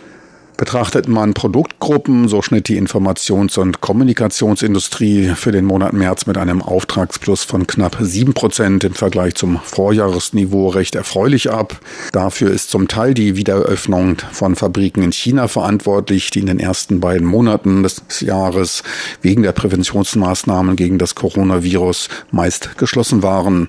Betrachtet 0.58 1.10
man 1.10 1.34
Produktgruppen, 1.34 2.30
so 2.30 2.42
schnitt 2.42 2.70
die 2.70 2.80
Informations- 2.80 3.58
und 3.58 3.82
Kommunikationsindustrie 3.82 5.34
für 5.36 5.52
den 5.52 5.66
Monat 5.66 5.92
März 5.92 6.28
mit 6.28 6.38
einem 6.38 6.62
Auftragsplus 6.62 7.44
von 7.44 7.68
knapp 7.68 7.98
sieben 8.00 8.34
Prozent 8.34 8.86
im 8.86 8.94
Vergleich 8.94 9.36
zum 9.36 9.60
Vorjahresniveau 9.62 10.70
recht 10.70 10.96
erfreulich 10.96 11.52
ab. 11.52 11.82
Dafür 12.14 12.52
ist 12.52 12.70
zum 12.70 12.88
Teil 12.88 13.14
die 13.14 13.36
Wiedereröffnung 13.36 14.18
von 14.32 14.56
Fabriken 14.56 15.04
in 15.04 15.12
China 15.12 15.50
verantwortlich, 15.50 16.30
die 16.30 16.40
in 16.40 16.46
den 16.46 16.60
ersten 16.60 17.02
beiden 17.02 17.28
Monaten 17.28 17.84
des 17.84 18.02
Jahres 18.22 18.84
wegen 19.22 19.44
der 19.44 19.52
Präventionsmaßnahmen 19.52 20.78
gegen 20.78 21.00
das 21.00 21.16
Coronavirus 21.16 22.08
meist 22.32 22.78
geschlossen 22.78 23.24
waren. 23.24 23.68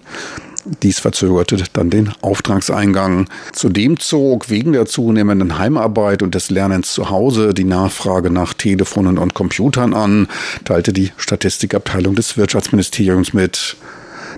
Dies 0.83 0.99
verzögerte 0.99 1.63
dann 1.73 1.91
den 1.91 2.13
Auftragseingang. 2.23 3.29
Zudem 3.53 4.01
zog 4.01 4.51
wegen 4.51 4.73
der 4.73 4.87
zunehmenden 4.87 5.59
Heimarbeit 5.59 6.23
und 6.23 6.35
des 6.35 6.51
Lernens 6.51 6.93
zu 6.93 7.09
Hause 7.09 7.55
die 7.55 7.65
Nachfrage 7.65 8.31
nach 8.31 8.53
Telefonen 8.53 9.19
und 9.19 9.35
Computern 9.35 9.95
an, 9.95 10.29
teilte 10.65 10.93
die 10.93 11.13
Statistikabteilung 11.17 12.17
des 12.17 12.37
Wirtschaftsministeriums 12.37 13.33
mit. 13.33 13.77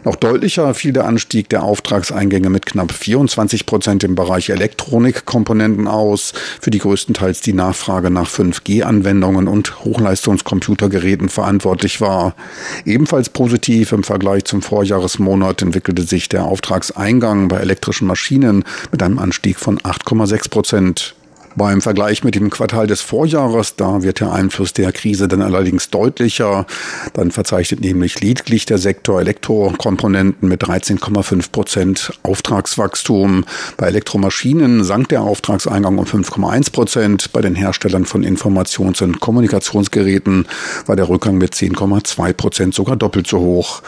Noch 0.04 0.16
deutlicher 0.16 0.74
fiel 0.74 0.92
der 0.92 1.06
Anstieg 1.06 1.48
der 1.48 1.62
Auftragseingänge 1.62 2.50
mit 2.50 2.66
knapp 2.66 2.92
24 2.92 3.66
Prozent 3.66 4.04
im 4.04 4.14
Bereich 4.14 4.50
Elektronikkomponenten 4.50 5.88
aus, 5.88 6.32
für 6.60 6.70
die 6.70 6.78
größtenteils 6.78 7.40
die 7.40 7.52
Nachfrage 7.52 8.10
nach 8.10 8.28
5G-Anwendungen 8.28 9.48
und 9.48 9.84
Hochleistungscomputergeräten 9.84 11.28
verantwortlich 11.28 12.00
war. 12.00 12.34
Ebenfalls 12.84 13.28
positiv 13.28 13.92
im 13.92 14.04
Vergleich 14.04 14.44
zum 14.44 14.62
Vorjahresmonat 14.62 15.62
entwickelte 15.62 16.02
sich 16.02 16.28
der 16.28 16.44
Auftragseingang 16.44 17.48
bei 17.48 17.58
elektrischen 17.58 18.06
Maschinen 18.06 18.64
mit 18.92 19.02
einem 19.02 19.18
Anstieg 19.18 19.58
von 19.58 19.78
8,6 19.78 20.50
Prozent. 20.50 21.14
Beim 21.58 21.80
Vergleich 21.80 22.22
mit 22.22 22.36
dem 22.36 22.50
Quartal 22.50 22.86
des 22.86 23.00
Vorjahres, 23.00 23.74
da 23.74 24.04
wird 24.04 24.20
der 24.20 24.32
Einfluss 24.32 24.74
der 24.74 24.92
Krise 24.92 25.26
dann 25.26 25.42
allerdings 25.42 25.90
deutlicher. 25.90 26.66
Dann 27.14 27.32
verzeichnet 27.32 27.80
nämlich 27.80 28.20
lediglich 28.20 28.64
der 28.64 28.78
Sektor 28.78 29.20
Elektrokomponenten 29.20 30.48
mit 30.48 30.62
13,5 30.62 31.50
Prozent 31.50 32.12
Auftragswachstum. 32.22 33.44
Bei 33.76 33.88
Elektromaschinen 33.88 34.84
sank 34.84 35.08
der 35.08 35.22
Auftragseingang 35.22 35.98
um 35.98 36.04
5,1 36.04 36.70
Prozent. 36.70 37.32
Bei 37.32 37.40
den 37.40 37.56
Herstellern 37.56 38.04
von 38.04 38.22
Informations- 38.22 39.02
und 39.02 39.18
Kommunikationsgeräten 39.18 40.46
war 40.86 40.94
der 40.94 41.08
Rückgang 41.08 41.38
mit 41.38 41.54
10,2 41.54 42.34
Prozent 42.34 42.74
sogar 42.74 42.94
doppelt 42.94 43.26
so 43.26 43.40
hoch. 43.40 43.82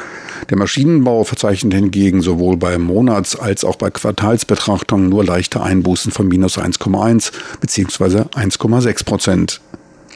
Der 0.48 0.56
Maschinenbau 0.56 1.24
verzeichnet 1.24 1.74
hingegen 1.74 2.22
sowohl 2.22 2.56
bei 2.56 2.78
Monats- 2.78 3.36
als 3.36 3.64
auch 3.64 3.76
bei 3.76 3.90
Quartalsbetrachtungen 3.90 5.08
nur 5.08 5.24
leichte 5.24 5.62
Einbußen 5.62 6.10
von 6.10 6.28
minus 6.28 6.58
1,1 6.58 7.30
bzw. 7.60 8.22
1,6 8.34 9.04
Prozent. 9.04 9.60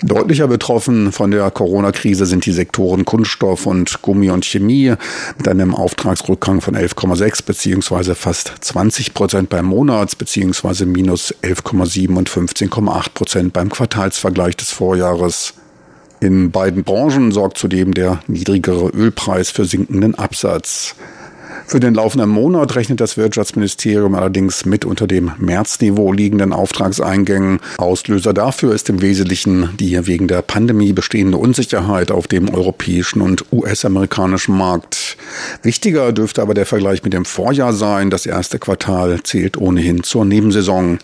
Deutlicher 0.02 0.48
betroffen 0.48 1.12
von 1.12 1.30
der 1.30 1.50
Corona-Krise 1.50 2.26
sind 2.26 2.44
die 2.44 2.52
Sektoren 2.52 3.04
Kunststoff 3.04 3.64
und 3.64 4.02
Gummi 4.02 4.28
und 4.30 4.44
Chemie 4.44 4.92
mit 5.38 5.48
einem 5.48 5.74
Auftragsrückgang 5.74 6.60
von 6.60 6.76
11,6 6.76 7.44
bzw. 7.46 8.14
fast 8.14 8.52
20 8.60 9.14
Prozent 9.14 9.48
beim 9.48 9.64
Monats 9.64 10.14
bzw. 10.14 10.84
minus 10.84 11.34
11,7 11.42 12.16
und 12.16 12.28
15,8 12.28 13.14
Prozent 13.14 13.52
beim 13.52 13.70
Quartalsvergleich 13.70 14.56
des 14.56 14.72
Vorjahres. 14.72 15.54
In 16.20 16.50
beiden 16.50 16.84
Branchen 16.84 17.32
sorgt 17.32 17.58
zudem 17.58 17.94
der 17.94 18.20
niedrigere 18.26 18.88
Ölpreis 18.88 19.50
für 19.50 19.64
sinkenden 19.64 20.14
Absatz. 20.14 20.96
Für 21.66 21.80
den 21.80 21.94
laufenden 21.94 22.28
Monat 22.28 22.76
rechnet 22.76 23.00
das 23.00 23.16
Wirtschaftsministerium 23.16 24.14
allerdings 24.14 24.66
mit 24.66 24.85
unter 24.85 25.06
dem 25.06 25.33
Märzniveau 25.38 26.12
liegenden 26.12 26.52
Auftragseingängen. 26.52 27.59
Auslöser 27.78 28.33
dafür 28.35 28.75
ist 28.75 28.88
im 28.90 29.00
Wesentlichen 29.00 29.71
die 29.80 30.06
wegen 30.06 30.28
der 30.28 30.42
Pandemie 30.42 30.92
bestehende 30.92 31.38
Unsicherheit 31.38 32.11
auf 32.11 32.28
dem 32.28 32.52
europäischen 32.52 33.23
und 33.23 33.47
US-amerikanischen 33.50 34.56
Markt. 34.56 35.16
Wichtiger 35.62 36.12
dürfte 36.12 36.42
aber 36.42 36.54
der 36.54 36.66
Vergleich 36.66 37.02
mit 37.02 37.12
dem 37.12 37.25
Vorjahr 37.25 37.73
sein. 37.73 38.11
Das 38.11 38.26
erste 38.26 38.59
Quartal 38.59 39.23
zählt 39.23 39.56
ohnehin 39.56 40.02
zur 40.02 40.25
Nebensaison. 40.25 40.99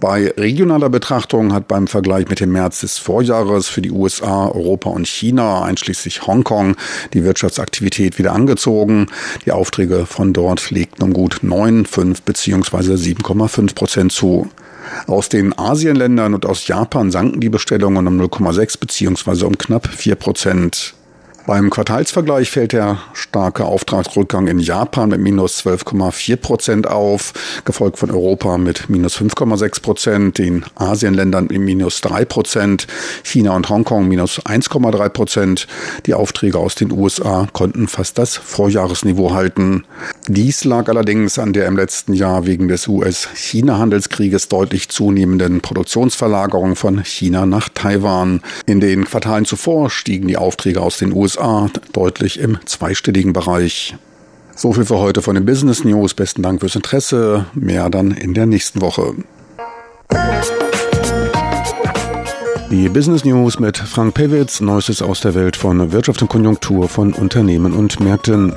Bei 0.00 0.32
regionaler 0.34 0.88
Betrachtung 0.88 1.52
hat 1.52 1.68
beim 1.68 1.86
Vergleich 1.86 2.26
mit 2.30 2.40
dem 2.40 2.52
März 2.52 2.80
des 2.80 2.96
Vorjahres 2.96 3.68
für 3.68 3.82
die 3.82 3.90
USA, 3.90 4.46
Europa 4.46 4.88
und 4.88 5.06
China, 5.06 5.62
einschließlich 5.62 6.26
Hongkong, 6.26 6.76
die 7.12 7.22
Wirtschaftsaktivität 7.22 8.18
wieder 8.18 8.32
angezogen. 8.32 9.08
Die 9.44 9.52
Aufträge 9.52 10.06
von 10.06 10.32
dort 10.32 10.70
legten 10.70 11.02
um 11.02 11.12
gut 11.12 11.40
9, 11.42 11.84
5 11.84 12.22
bzw. 12.22 12.94
7,5 12.94 13.74
Prozent 13.74 14.12
zu. 14.12 14.48
Aus 15.06 15.28
den 15.28 15.56
Asienländern 15.58 16.32
und 16.32 16.46
aus 16.46 16.66
Japan 16.66 17.10
sanken 17.10 17.40
die 17.40 17.50
Bestellungen 17.50 18.06
um 18.06 18.18
0,6 18.18 18.80
bzw. 18.80 19.44
um 19.44 19.58
knapp 19.58 19.86
4 19.86 20.14
Prozent. 20.14 20.94
Beim 21.50 21.68
Quartalsvergleich 21.68 22.48
fällt 22.48 22.74
der 22.74 22.98
starke 23.12 23.64
Auftragsrückgang 23.64 24.46
in 24.46 24.60
Japan 24.60 25.08
mit 25.08 25.20
minus 25.20 25.66
12,4 25.66 26.36
Prozent 26.36 26.86
auf, 26.86 27.32
gefolgt 27.64 27.98
von 27.98 28.12
Europa 28.12 28.56
mit 28.56 28.88
minus 28.88 29.18
5,6 29.18 29.82
Prozent, 29.82 30.38
den 30.38 30.64
Asienländern 30.76 31.48
mit 31.50 31.58
minus 31.58 32.02
3 32.02 32.24
Prozent, 32.24 32.86
China 33.24 33.56
und 33.56 33.68
Hongkong 33.68 34.06
minus 34.06 34.38
1,3 34.46 35.08
Prozent. 35.08 35.66
Die 36.06 36.14
Aufträge 36.14 36.56
aus 36.56 36.76
den 36.76 36.92
USA 36.92 37.48
konnten 37.52 37.88
fast 37.88 38.18
das 38.18 38.36
Vorjahresniveau 38.36 39.32
halten. 39.32 39.84
Dies 40.28 40.62
lag 40.62 40.88
allerdings 40.88 41.40
an 41.40 41.52
der 41.52 41.66
im 41.66 41.76
letzten 41.76 42.12
Jahr 42.12 42.46
wegen 42.46 42.68
des 42.68 42.86
US-China-Handelskrieges 42.86 44.46
deutlich 44.46 44.88
zunehmenden 44.88 45.62
Produktionsverlagerung 45.62 46.76
von 46.76 47.02
China 47.02 47.44
nach 47.44 47.68
Taiwan. 47.68 48.40
In 48.66 48.78
den 48.78 49.04
Quartalen 49.04 49.46
zuvor 49.46 49.90
stiegen 49.90 50.28
die 50.28 50.36
Aufträge 50.36 50.80
aus 50.80 50.98
den 50.98 51.12
USA 51.40 51.70
deutlich 51.92 52.38
im 52.38 52.58
zweistelligen 52.66 53.32
Bereich. 53.32 53.96
So 54.54 54.72
viel 54.72 54.84
für 54.84 54.98
heute 54.98 55.22
von 55.22 55.34
den 55.34 55.46
Business 55.46 55.84
News. 55.84 56.14
Besten 56.14 56.42
Dank 56.42 56.60
fürs 56.60 56.76
Interesse. 56.76 57.46
Mehr 57.54 57.88
dann 57.88 58.10
in 58.10 58.34
der 58.34 58.46
nächsten 58.46 58.80
Woche. 58.80 59.14
Die 62.70 62.88
Business 62.88 63.24
News 63.24 63.58
mit 63.58 63.78
Frank 63.78 64.14
Pewitz, 64.14 64.60
Neuestes 64.60 65.02
aus 65.02 65.20
der 65.20 65.34
Welt 65.34 65.56
von 65.56 65.92
Wirtschaft 65.92 66.22
und 66.22 66.28
Konjunktur 66.28 66.88
von 66.88 67.12
Unternehmen 67.14 67.72
und 67.72 68.00
Märkten. 68.00 68.54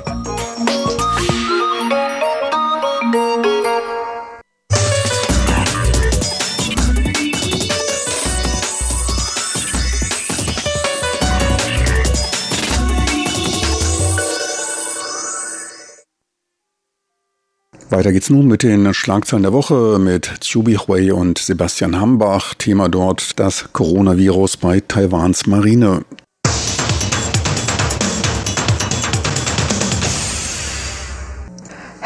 Weiter 17.94 18.10
geht's 18.10 18.28
nun 18.28 18.48
mit 18.48 18.64
den 18.64 18.92
Schlagzeilen 18.92 19.44
der 19.44 19.52
Woche 19.52 20.00
mit 20.00 20.40
Chubi 20.40 20.74
Hui 20.74 21.12
und 21.12 21.38
Sebastian 21.38 22.00
Hambach. 22.00 22.54
Thema 22.54 22.88
dort 22.88 23.38
das 23.38 23.72
Coronavirus 23.72 24.56
bei 24.56 24.80
Taiwans 24.80 25.46
Marine. 25.46 26.04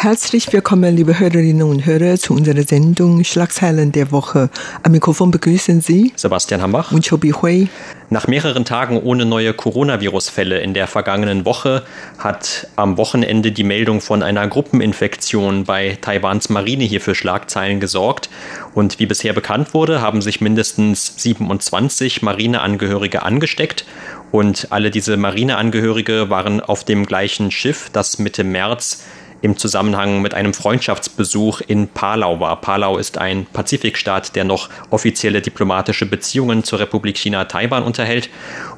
Herzlich 0.00 0.52
willkommen, 0.52 0.94
liebe 0.94 1.18
Hörerinnen 1.18 1.68
und 1.68 1.84
Hörer, 1.84 2.18
zu 2.18 2.32
unserer 2.32 2.62
Sendung 2.62 3.24
Schlagzeilen 3.24 3.90
der 3.90 4.12
Woche. 4.12 4.48
Am 4.84 4.92
Mikrofon 4.92 5.32
begrüßen 5.32 5.80
Sie 5.80 6.12
Sebastian 6.14 6.62
Hambach 6.62 6.92
und 6.92 7.04
Chobi 7.04 7.32
Hui. 7.32 7.66
Nach 8.08 8.28
mehreren 8.28 8.64
Tagen 8.64 9.02
ohne 9.02 9.24
neue 9.24 9.52
Coronavirus-Fälle 9.54 10.60
in 10.60 10.72
der 10.72 10.86
vergangenen 10.86 11.44
Woche 11.44 11.82
hat 12.16 12.68
am 12.76 12.96
Wochenende 12.96 13.50
die 13.50 13.64
Meldung 13.64 14.00
von 14.00 14.22
einer 14.22 14.46
Gruppeninfektion 14.46 15.64
bei 15.64 15.98
Taiwans 16.00 16.48
Marine 16.48 16.84
hier 16.84 17.00
für 17.00 17.16
Schlagzeilen 17.16 17.80
gesorgt. 17.80 18.30
Und 18.74 19.00
wie 19.00 19.06
bisher 19.06 19.32
bekannt 19.32 19.74
wurde, 19.74 20.00
haben 20.00 20.22
sich 20.22 20.40
mindestens 20.40 21.14
27 21.16 22.22
Marineangehörige 22.22 23.24
angesteckt. 23.24 23.84
Und 24.30 24.68
alle 24.70 24.92
diese 24.92 25.16
Marineangehörige 25.16 26.30
waren 26.30 26.60
auf 26.60 26.84
dem 26.84 27.04
gleichen 27.04 27.50
Schiff, 27.50 27.90
das 27.92 28.20
Mitte 28.20 28.44
März 28.44 29.02
im 29.40 29.56
Zusammenhang 29.56 30.20
mit 30.22 30.34
einem 30.34 30.54
Freundschaftsbesuch 30.54 31.60
in 31.66 31.88
Palau 31.88 32.40
war. 32.40 32.60
Palau 32.60 32.98
ist 32.98 33.18
ein 33.18 33.46
Pazifikstaat, 33.46 34.34
der 34.36 34.44
noch 34.44 34.68
offizielle 34.90 35.40
diplomatische 35.40 36.06
Beziehungen 36.06 36.64
zur 36.64 36.80
Republik 36.80 37.16
China 37.16 37.44
Taiwan 37.44 37.82
unterhält. 37.82 38.30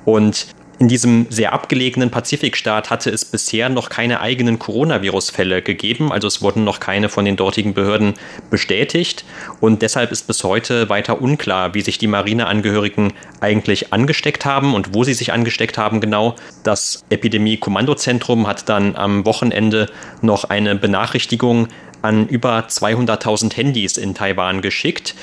Und 0.05 0.47
in 0.81 0.89
diesem 0.89 1.27
sehr 1.29 1.53
abgelegenen 1.53 2.11
Pazifikstaat 2.11 2.89
hatte 2.89 3.11
es 3.11 3.27
bisher 3.27 3.69
noch 3.69 3.91
keine 3.91 4.21
eigenen 4.21 4.59
Coronavirus-Fälle 4.59 5.61
gegeben, 5.61 6.11
also 6.11 6.27
es 6.27 6.41
wurden 6.41 6.65
noch 6.65 6.81
keine 6.81 7.11
von 7.11 7.27
den 7.27 7.37
dortigen 7.37 7.75
Behörden 7.75 8.15
bestätigt. 8.49 9.27
Und 9.61 9.83
deshalb 9.83 10.11
ist 10.11 10.27
bis 10.27 10.43
heute 10.43 10.89
weiter 10.89 11.21
unklar, 11.21 11.75
wie 11.75 11.83
sich 11.83 11.99
die 11.99 12.07
Marineangehörigen 12.07 13.13
eigentlich 13.41 13.93
angesteckt 13.93 14.47
haben 14.47 14.73
und 14.73 14.95
wo 14.95 15.05
sie 15.05 15.13
sich 15.13 15.35
angesteckt 15.35 15.77
haben 15.77 16.01
genau. 16.01 16.35
Das 16.63 17.05
Epidemie-Kommandozentrum 17.11 18.47
hat 18.47 18.71
dann 18.71 18.97
am 18.97 19.27
Wochenende 19.27 19.87
noch 20.23 20.45
eine 20.45 20.77
Benachrichtigung 20.77 21.69
an 22.01 22.27
über 22.27 22.61
200.000 22.61 23.55
Handys 23.55 23.99
in 23.99 24.15
Taiwan 24.15 24.63
geschickt 24.63 25.15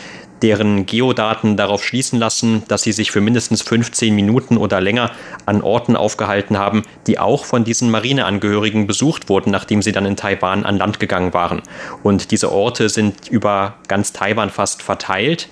deren 0.41 0.86
Geodaten 0.86 1.58
darauf 1.58 1.84
schließen 1.84 2.20
lassen, 2.20 2.63
dass 2.67 2.84
sie 2.84 2.91
sich 2.91 3.12
für 3.12 3.22
mindestens 3.22 3.62
15 3.62 4.13
Minuten 4.13 4.58
oder 4.58 4.82
länger 4.82 5.12
an 5.46 5.62
Orten 5.62 5.96
aufgehalten 5.96 6.58
haben, 6.58 6.84
die 7.08 7.20
auch 7.20 7.46
von 7.46 7.63
diesen 7.63 7.89
Marineangehörigen 7.89 8.88
besucht 8.88 9.29
wurden, 9.29 9.51
nachdem 9.51 9.82
sie 9.82 9.91
dann 9.91 10.06
in 10.06 10.15
Taiwan 10.15 10.65
an 10.65 10.77
Land 10.77 11.00
gegangen 11.00 11.34
waren. 11.34 11.62
Und 12.03 12.32
diese 12.32 12.51
Orte 12.51 12.89
sind 12.89 13.29
über 13.29 13.75
ganz 13.88 14.13
Taiwan 14.13 14.50
fast 14.50 14.82
verteilt. 14.82 15.50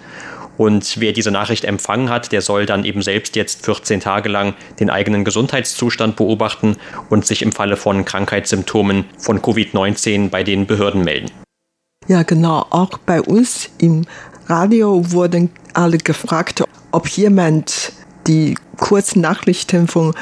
Und 0.57 1.01
wer 1.01 1.11
diese 1.11 1.31
Nachricht 1.31 1.65
empfangen 1.65 2.09
hat, 2.09 2.31
der 2.31 2.41
soll 2.41 2.65
dann 2.65 2.85
eben 2.85 3.01
selbst 3.01 3.35
jetzt 3.35 3.65
14 3.65 3.99
Tage 3.99 4.29
lang 4.29 4.53
den 4.79 4.89
eigenen 4.89 5.25
Gesundheitszustand 5.25 6.15
beobachten 6.15 6.77
und 7.09 7.25
sich 7.25 7.41
im 7.41 7.51
Falle 7.51 7.75
von 7.75 8.05
Krankheitssymptomen 8.05 9.05
von 9.17 9.41
Covid-19 9.41 10.29
bei 10.29 10.43
den 10.43 10.65
Behörden 10.65 11.03
melden. 11.03 11.29
Ja, 12.07 12.23
genau. 12.23 12.67
Auch 12.69 12.97
bei 12.99 13.21
uns 13.21 13.69
im 13.79 14.05
Radio 14.47 15.11
wurden 15.11 15.49
alle 15.73 15.97
gefragt, 15.97 16.63
ob 16.91 17.07
jemand 17.07 17.93
die 18.27 18.55
Kurznachrichten 18.77 19.87
von 19.87 20.13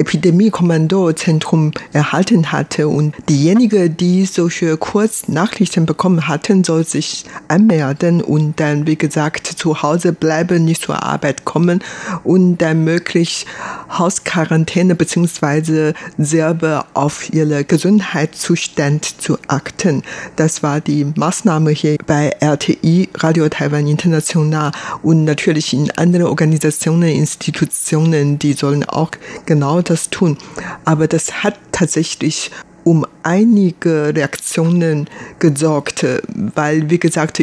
Epidemie-Kommandozentrum 0.00 1.72
erhalten 1.92 2.50
hatte 2.52 2.88
und 2.88 3.14
diejenigen, 3.28 3.96
die 3.96 4.24
solche 4.24 4.76
Kurznachrichten 4.76 5.86
bekommen 5.86 6.26
hatten, 6.26 6.64
soll 6.64 6.84
sich 6.84 7.24
anmelden 7.48 8.22
und 8.22 8.58
dann, 8.58 8.86
wie 8.86 8.96
gesagt, 8.96 9.46
zu 9.46 9.82
Hause 9.82 10.12
bleiben, 10.12 10.64
nicht 10.64 10.82
zur 10.82 11.02
Arbeit 11.02 11.44
kommen 11.44 11.84
und 12.24 12.58
dann 12.58 12.84
möglich 12.84 13.46
Hausquarantäne 13.90 14.94
beziehungsweise 14.94 15.94
selber 16.16 16.86
auf 16.94 17.32
ihre 17.32 17.64
Gesundheitszustand 17.64 19.20
zu 19.20 19.36
achten. 19.48 20.02
Das 20.36 20.62
war 20.62 20.80
die 20.80 21.04
Maßnahme 21.14 21.70
hier 21.72 21.98
bei 22.06 22.30
RTI, 22.40 23.10
Radio 23.14 23.48
Taiwan 23.48 23.86
International 23.86 24.72
und 25.02 25.24
natürlich 25.24 25.74
in 25.74 25.90
anderen 25.92 26.26
Organisationen, 26.26 27.10
Institutionen, 27.10 28.38
die 28.38 28.54
sollen 28.54 28.84
auch 28.84 29.10
genau 29.44 29.82
das 29.90 30.10
tun. 30.10 30.38
Aber 30.84 31.06
das 31.08 31.42
hat 31.42 31.58
tatsächlich 31.72 32.50
um 32.84 33.06
einige 33.22 34.14
Reaktionen 34.14 35.08
gesorgt, 35.38 36.06
weil, 36.54 36.88
wie 36.88 36.98
gesagt, 36.98 37.42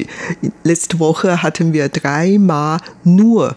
letzte 0.64 1.00
Woche 1.00 1.44
hatten 1.44 1.74
wir 1.74 1.90
dreimal 1.90 2.80
nur 3.04 3.56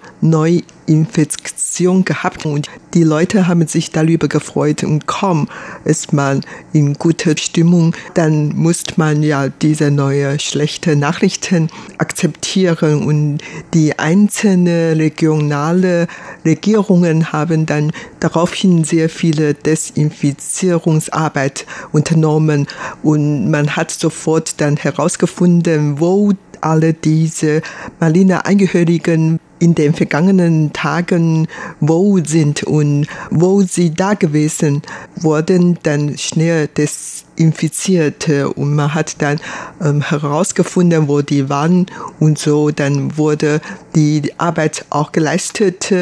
Neuinfektion 1.71 2.05
gehabt 2.05 2.45
und 2.47 2.69
die 2.95 3.05
Leute 3.05 3.47
haben 3.47 3.67
sich 3.67 3.91
darüber 3.91 4.29
gefreut 4.29 4.83
und 4.83 5.07
kaum 5.07 5.49
ist 5.85 6.13
man 6.13 6.41
in 6.73 6.95
guter 6.95 7.37
Stimmung, 7.37 7.95
dann 8.15 8.57
muss 8.57 8.83
man 8.97 9.23
ja 9.23 9.49
diese 9.49 9.91
neue 9.91 10.41
schlechte 10.41 10.97
Nachrichten 10.97 11.69
akzeptieren 11.99 13.05
und 13.05 13.39
die 13.75 13.99
einzelnen 13.99 14.99
regionale 14.99 16.09
Regierungen 16.45 17.33
haben 17.33 17.67
dann 17.67 17.93
daraufhin 18.19 18.85
sehr 18.85 19.09
viele 19.09 19.55
Desinfizierungsarbeit 19.55 21.67
unternommen 21.93 22.67
und 23.03 23.51
man 23.51 23.77
hat 23.77 23.93
sofort 23.93 24.61
dann 24.61 24.77
herausgefunden, 24.77 26.01
wo 26.01 26.33
alle 26.61 26.93
diese 26.93 27.63
Marine-Angehörigen 28.01 29.39
in 29.61 29.75
den 29.75 29.95
vergangenen 29.95 30.73
Tagen 30.73 31.47
wo 31.79 32.19
sind 32.25 32.65
und 32.65 33.07
wo 33.31 33.63
sie 33.63 33.95
da 33.95 34.15
gewesen 34.15 34.83
wurden, 35.17 35.79
dann 35.83 36.19
schnell 36.19 36.67
desinfiziert 36.67 38.29
und 38.29 38.75
man 38.75 38.95
hat 38.95 39.21
dann 39.23 39.39
ähm, 39.83 40.03
herausgefunden, 40.03 41.09
wo 41.09 41.21
die 41.21 41.49
waren 41.49 41.87
und 42.19 42.39
so, 42.39 42.71
dann 42.71 43.17
wurde 43.17 43.61
die 43.95 44.33
Arbeit 44.39 44.87
auch 44.91 45.13
geleistet, 45.13 45.93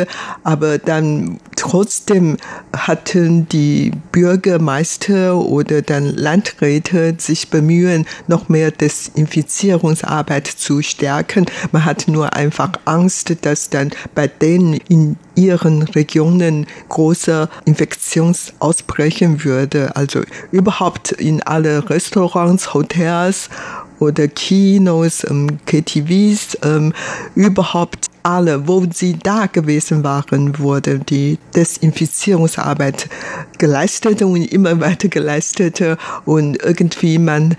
aber 0.44 0.78
dann 0.78 1.40
trotzdem 1.56 2.36
hatten 2.72 3.48
die 3.48 3.92
Bürgermeister 4.12 5.36
oder 5.36 5.82
dann 5.82 6.14
Landräte 6.14 7.14
sich 7.18 7.50
bemühen, 7.50 8.06
noch 8.28 8.48
mehr 8.48 8.70
Desinfizierungsarbeit 8.70 10.46
zu 10.46 10.82
stärken. 10.82 11.46
Man 11.72 11.84
hat 11.84 12.06
nur 12.08 12.34
einfach 12.34 12.72
Angst, 12.84 13.44
dass 13.48 13.70
dann 13.70 13.90
bei 14.14 14.26
denen 14.26 14.74
in 14.88 15.16
ihren 15.34 15.82
Regionen 15.82 16.66
große 16.90 17.48
Infektion 17.64 18.36
ausbrechen 18.58 19.42
würde. 19.42 19.96
Also 19.96 20.20
überhaupt 20.52 21.12
in 21.12 21.42
alle 21.42 21.88
Restaurants, 21.88 22.74
Hotels 22.74 23.48
oder 24.00 24.28
Kinos, 24.28 25.24
ähm, 25.28 25.58
KTVs, 25.64 26.58
ähm, 26.62 26.92
überhaupt 27.34 28.07
alle, 28.28 28.68
wo 28.68 28.84
sie 28.92 29.16
da 29.18 29.46
gewesen 29.46 30.04
waren, 30.04 30.58
wurde 30.58 30.98
die 30.98 31.38
Desinfizierungsarbeit 31.56 33.08
geleistet 33.56 34.20
und 34.20 34.36
immer 34.36 34.80
weiter 34.80 35.08
geleistet 35.08 35.82
und 36.26 36.62
irgendwie 36.62 37.18
man 37.18 37.56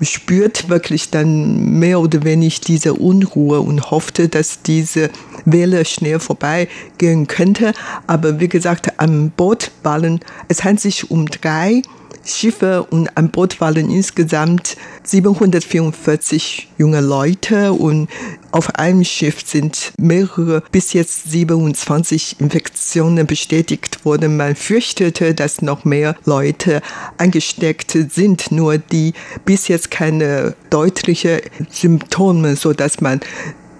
spürt 0.00 0.68
wirklich 0.68 1.10
dann 1.10 1.78
mehr 1.78 1.98
oder 1.98 2.22
weniger 2.22 2.60
diese 2.64 2.94
Unruhe 2.94 3.60
und 3.60 3.90
hoffte, 3.90 4.28
dass 4.28 4.62
diese 4.62 5.10
Welle 5.44 5.84
schnell 5.84 6.20
vorbeigehen 6.20 7.26
könnte. 7.26 7.72
Aber 8.06 8.38
wie 8.38 8.48
gesagt, 8.48 9.00
am 9.00 9.30
Boot 9.30 9.72
waren, 9.82 10.20
es 10.46 10.62
handelt 10.62 10.82
sich 10.82 11.10
um 11.10 11.26
drei 11.26 11.82
Schiffe 12.24 12.84
und 12.84 13.16
an 13.16 13.30
Bord 13.30 13.60
waren 13.60 13.90
insgesamt 13.90 14.76
744 15.02 16.68
junge 16.78 17.00
Leute 17.00 17.72
und 17.72 18.08
auf 18.52 18.74
einem 18.76 19.04
Schiff 19.04 19.42
sind 19.44 19.92
mehrere 19.98 20.62
bis 20.70 20.92
jetzt 20.92 21.30
27 21.30 22.38
Infektionen 22.38 23.26
bestätigt 23.26 24.04
worden. 24.04 24.36
Man 24.36 24.54
fürchtete, 24.54 25.34
dass 25.34 25.62
noch 25.62 25.84
mehr 25.84 26.16
Leute 26.24 26.82
angesteckt 27.16 27.96
sind, 28.10 28.52
nur 28.52 28.78
die 28.78 29.14
bis 29.44 29.68
jetzt 29.68 29.90
keine 29.90 30.54
deutlichen 30.70 31.40
Symptome, 31.70 32.56
so 32.56 32.72
dass 32.72 33.00
man 33.00 33.20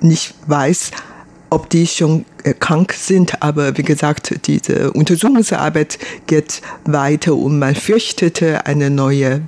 nicht 0.01 0.35
weiß, 0.47 0.91
ob 1.51 1.69
die 1.69 1.87
schon 1.87 2.25
äh, 2.45 2.55
krank 2.55 2.95
sind. 2.95 3.43
Aber 3.43 3.77
wie 3.77 3.83
gesagt, 3.83 4.47
diese 4.47 4.93
Untersuchungsarbeit 4.93 5.99
geht 6.27 6.63
weiter 6.85 7.35
und 7.35 7.59
man 7.59 7.75
fürchtete, 7.75 8.65
eine 8.65 8.89
neue 8.89 9.43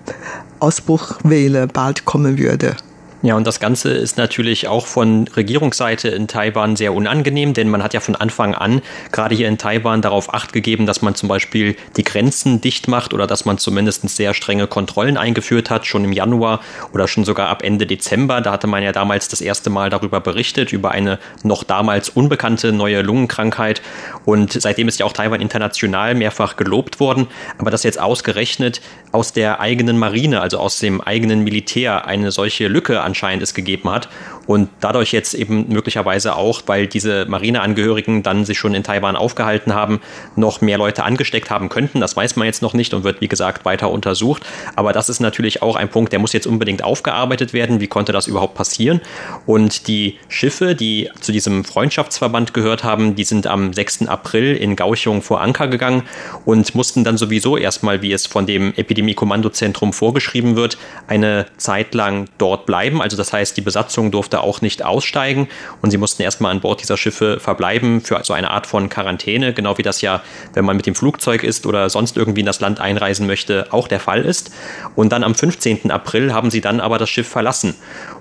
Ausbruchwelle 0.60 1.66
bald 1.66 2.04
kommen 2.04 2.38
würde. 2.38 2.76
Ja, 3.24 3.37
und 3.37 3.46
das 3.46 3.58
Ganze 3.58 3.88
ist 3.88 4.18
natürlich 4.18 4.68
auch 4.68 4.87
von 4.87 5.26
Regierungsseite 5.28 6.08
in 6.08 6.28
Taiwan 6.28 6.76
sehr 6.76 6.92
unangenehm, 6.92 7.54
denn 7.54 7.70
man 7.70 7.82
hat 7.82 7.94
ja 7.94 8.00
von 8.00 8.14
Anfang 8.14 8.54
an 8.54 8.82
gerade 9.12 9.34
hier 9.34 9.48
in 9.48 9.56
Taiwan 9.56 10.02
darauf 10.02 10.34
acht 10.34 10.52
gegeben, 10.52 10.84
dass 10.84 11.00
man 11.00 11.14
zum 11.14 11.30
Beispiel 11.30 11.74
die 11.96 12.04
Grenzen 12.04 12.60
dicht 12.60 12.87
macht 12.87 13.14
oder 13.14 13.26
dass 13.26 13.46
man 13.46 13.56
zumindest 13.56 14.06
sehr 14.10 14.34
strenge 14.34 14.66
Kontrollen 14.66 15.16
eingeführt 15.16 15.70
hat, 15.70 15.87
schon 15.87 16.04
im 16.04 16.12
Januar 16.12 16.60
oder 16.92 17.08
schon 17.08 17.24
sogar 17.24 17.48
ab 17.48 17.62
Ende 17.62 17.87
Dezember. 17.87 18.42
Da 18.42 18.52
hatte 18.52 18.66
man 18.66 18.82
ja 18.82 18.92
damals 18.92 19.28
das 19.28 19.40
erste 19.40 19.70
Mal 19.70 19.88
darüber 19.88 20.20
berichtet, 20.20 20.74
über 20.74 20.90
eine 20.90 21.18
noch 21.42 21.64
damals 21.64 22.10
unbekannte 22.10 22.72
neue 22.72 23.00
Lungenkrankheit. 23.00 23.80
Und 24.26 24.52
seitdem 24.52 24.87
ist 24.87 25.00
ja 25.00 25.06
auch 25.06 25.14
Taiwan 25.14 25.40
international 25.40 26.14
mehrfach 26.14 26.56
gelobt 26.56 27.00
worden. 27.00 27.28
Aber 27.56 27.70
dass 27.70 27.84
jetzt 27.84 27.98
ausgerechnet 27.98 28.82
aus 29.12 29.32
der 29.32 29.60
eigenen 29.60 29.96
Marine, 29.96 30.42
also 30.42 30.58
aus 30.58 30.78
dem 30.78 31.00
eigenen 31.00 31.42
Militär, 31.42 32.06
eine 32.06 32.30
solche 32.30 32.68
Lücke 32.68 33.00
an 33.00 33.13
anscheinend 33.14 33.44
es 33.44 33.55
gegeben 33.55 33.88
hat. 33.90 34.09
Und 34.46 34.68
dadurch 34.80 35.12
jetzt 35.12 35.35
eben 35.35 35.68
möglicherweise 35.68 36.37
auch, 36.37 36.62
weil 36.66 36.87
diese 36.87 37.26
Marineangehörigen 37.26 38.22
dann 38.22 38.44
sich 38.44 38.59
schon 38.59 38.74
in 38.74 38.83
Taiwan 38.83 39.16
aufgehalten 39.16 39.74
haben, 39.74 40.00
noch 40.37 40.61
mehr 40.61 40.78
Leute 40.78 41.04
angesteckt 41.04 41.50
haben 41.50 41.68
könnten. 41.68 42.00
Das 42.00 42.16
weiß 42.16 42.37
man 42.37 42.46
jetzt 42.46 42.62
noch 42.62 42.74
nicht 42.74 42.94
und 42.94 43.04
wird, 43.04 43.20
wie 43.20 43.28
gesagt, 43.28 43.64
weiter 43.64 43.90
untersucht. 43.90 44.44
Aber 44.76 44.92
das 44.92 45.09
ist 45.09 45.20
natürlich 45.20 45.62
auch 45.62 45.76
ein 45.76 45.88
Punkt, 45.88 46.12
der 46.12 46.18
muss 46.18 46.33
jetzt 46.33 46.46
unbedingt 46.46 46.85
aufgearbeitet 46.85 47.52
werden. 47.52 47.80
Wie 47.80 47.87
konnte 47.87 48.12
das 48.12 48.26
überhaupt 48.26 48.54
passieren? 48.54 49.00
Und 49.46 49.88
die 49.88 50.18
Schiffe, 50.28 50.74
die 50.74 51.11
zu 51.20 51.33
diesem 51.33 51.64
Freundschaftsverband 51.64 52.54
gehört 52.54 52.85
haben, 52.85 53.14
die 53.14 53.24
sind 53.24 53.46
am 53.46 53.72
6. 53.72 54.07
April 54.07 54.57
in 54.57 54.76
Gauchung 54.76 55.22
vor 55.22 55.40
Anker 55.40 55.68
gegangen 55.68 56.02
und 56.44 56.74
mussten 56.74 57.04
dann 57.04 57.16
sowieso 57.16 57.57
erstmal, 57.57 58.02
wie 58.02 58.12
es 58.12 58.26
von 58.26 58.46
dem 58.46 58.74
Epidemie-Kommandozentrum 58.74 59.92
vorgeschrieben 59.92 60.57
wird, 60.57 60.78
eine 61.07 61.46
Zeit 61.57 61.94
lang 61.94 62.26
dort 62.38 62.66
bleiben. 62.66 63.00
Also 63.00 63.16
das 63.16 63.33
heißt, 63.33 63.57
die 63.57 63.61
Besatzung 63.61 64.11
durfte 64.11 64.34
auch 64.40 64.61
nicht 64.61 64.85
aussteigen 64.85 65.49
und 65.83 65.90
sie 65.90 65.99
mussten 65.99 66.23
erstmal 66.23 66.53
an 66.53 66.61
Bord 66.61 66.81
dieser 66.83 66.97
Schiffe 66.97 67.40
verbleiben 67.40 68.01
für 68.01 68.20
so 68.23 68.33
eine 68.33 68.51
Art 68.51 68.66
von 68.66 68.88
Quarantäne, 68.88 69.53
genau 69.53 69.79
wie 69.79 69.83
das 69.83 70.01
ja, 70.01 70.23
wenn 70.53 70.64
man 70.64 70.77
mit 70.77 70.87
dem 70.87 70.94
Flugzeug 70.94 71.42
ist 71.42 71.66
oder 71.66 71.90
sonst 71.90 72.16
irgendwie 72.16 72.40
in 72.40 72.47
das 72.47 72.61
Land 72.61 72.81
einreisen 72.81 73.27
möchte, 73.27 73.66
auch 73.70 73.88
der 73.88 74.01
Fall 74.01 74.23
ist. 74.23 74.51
Und 74.94 75.11
dann 75.12 75.25
am 75.25 75.35
15. 75.35 75.90
April 75.90 76.33
haben 76.33 76.51
sie 76.51 76.61
dann 76.61 76.81
aber 76.81 76.99
das 76.99 77.11
Schiff 77.11 77.29
verlassen. 77.29 77.75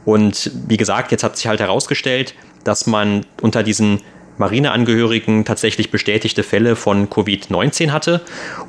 Und 0.06 0.52
wie 0.68 0.78
gesagt, 0.78 1.12
jetzt 1.12 1.24
hat 1.24 1.38
sich 1.38 1.48
halt 1.48 1.60
herausgestellt, 1.60 2.36
dass 2.64 2.88
man 2.88 3.26
unter 3.42 3.64
diesen 3.64 4.02
Marineangehörigen 4.38 5.46
tatsächlich 5.46 5.92
bestätigte 5.92 6.44
Fälle 6.44 6.76
von 6.76 7.10
Covid-19 7.10 7.92
hatte. 7.92 8.22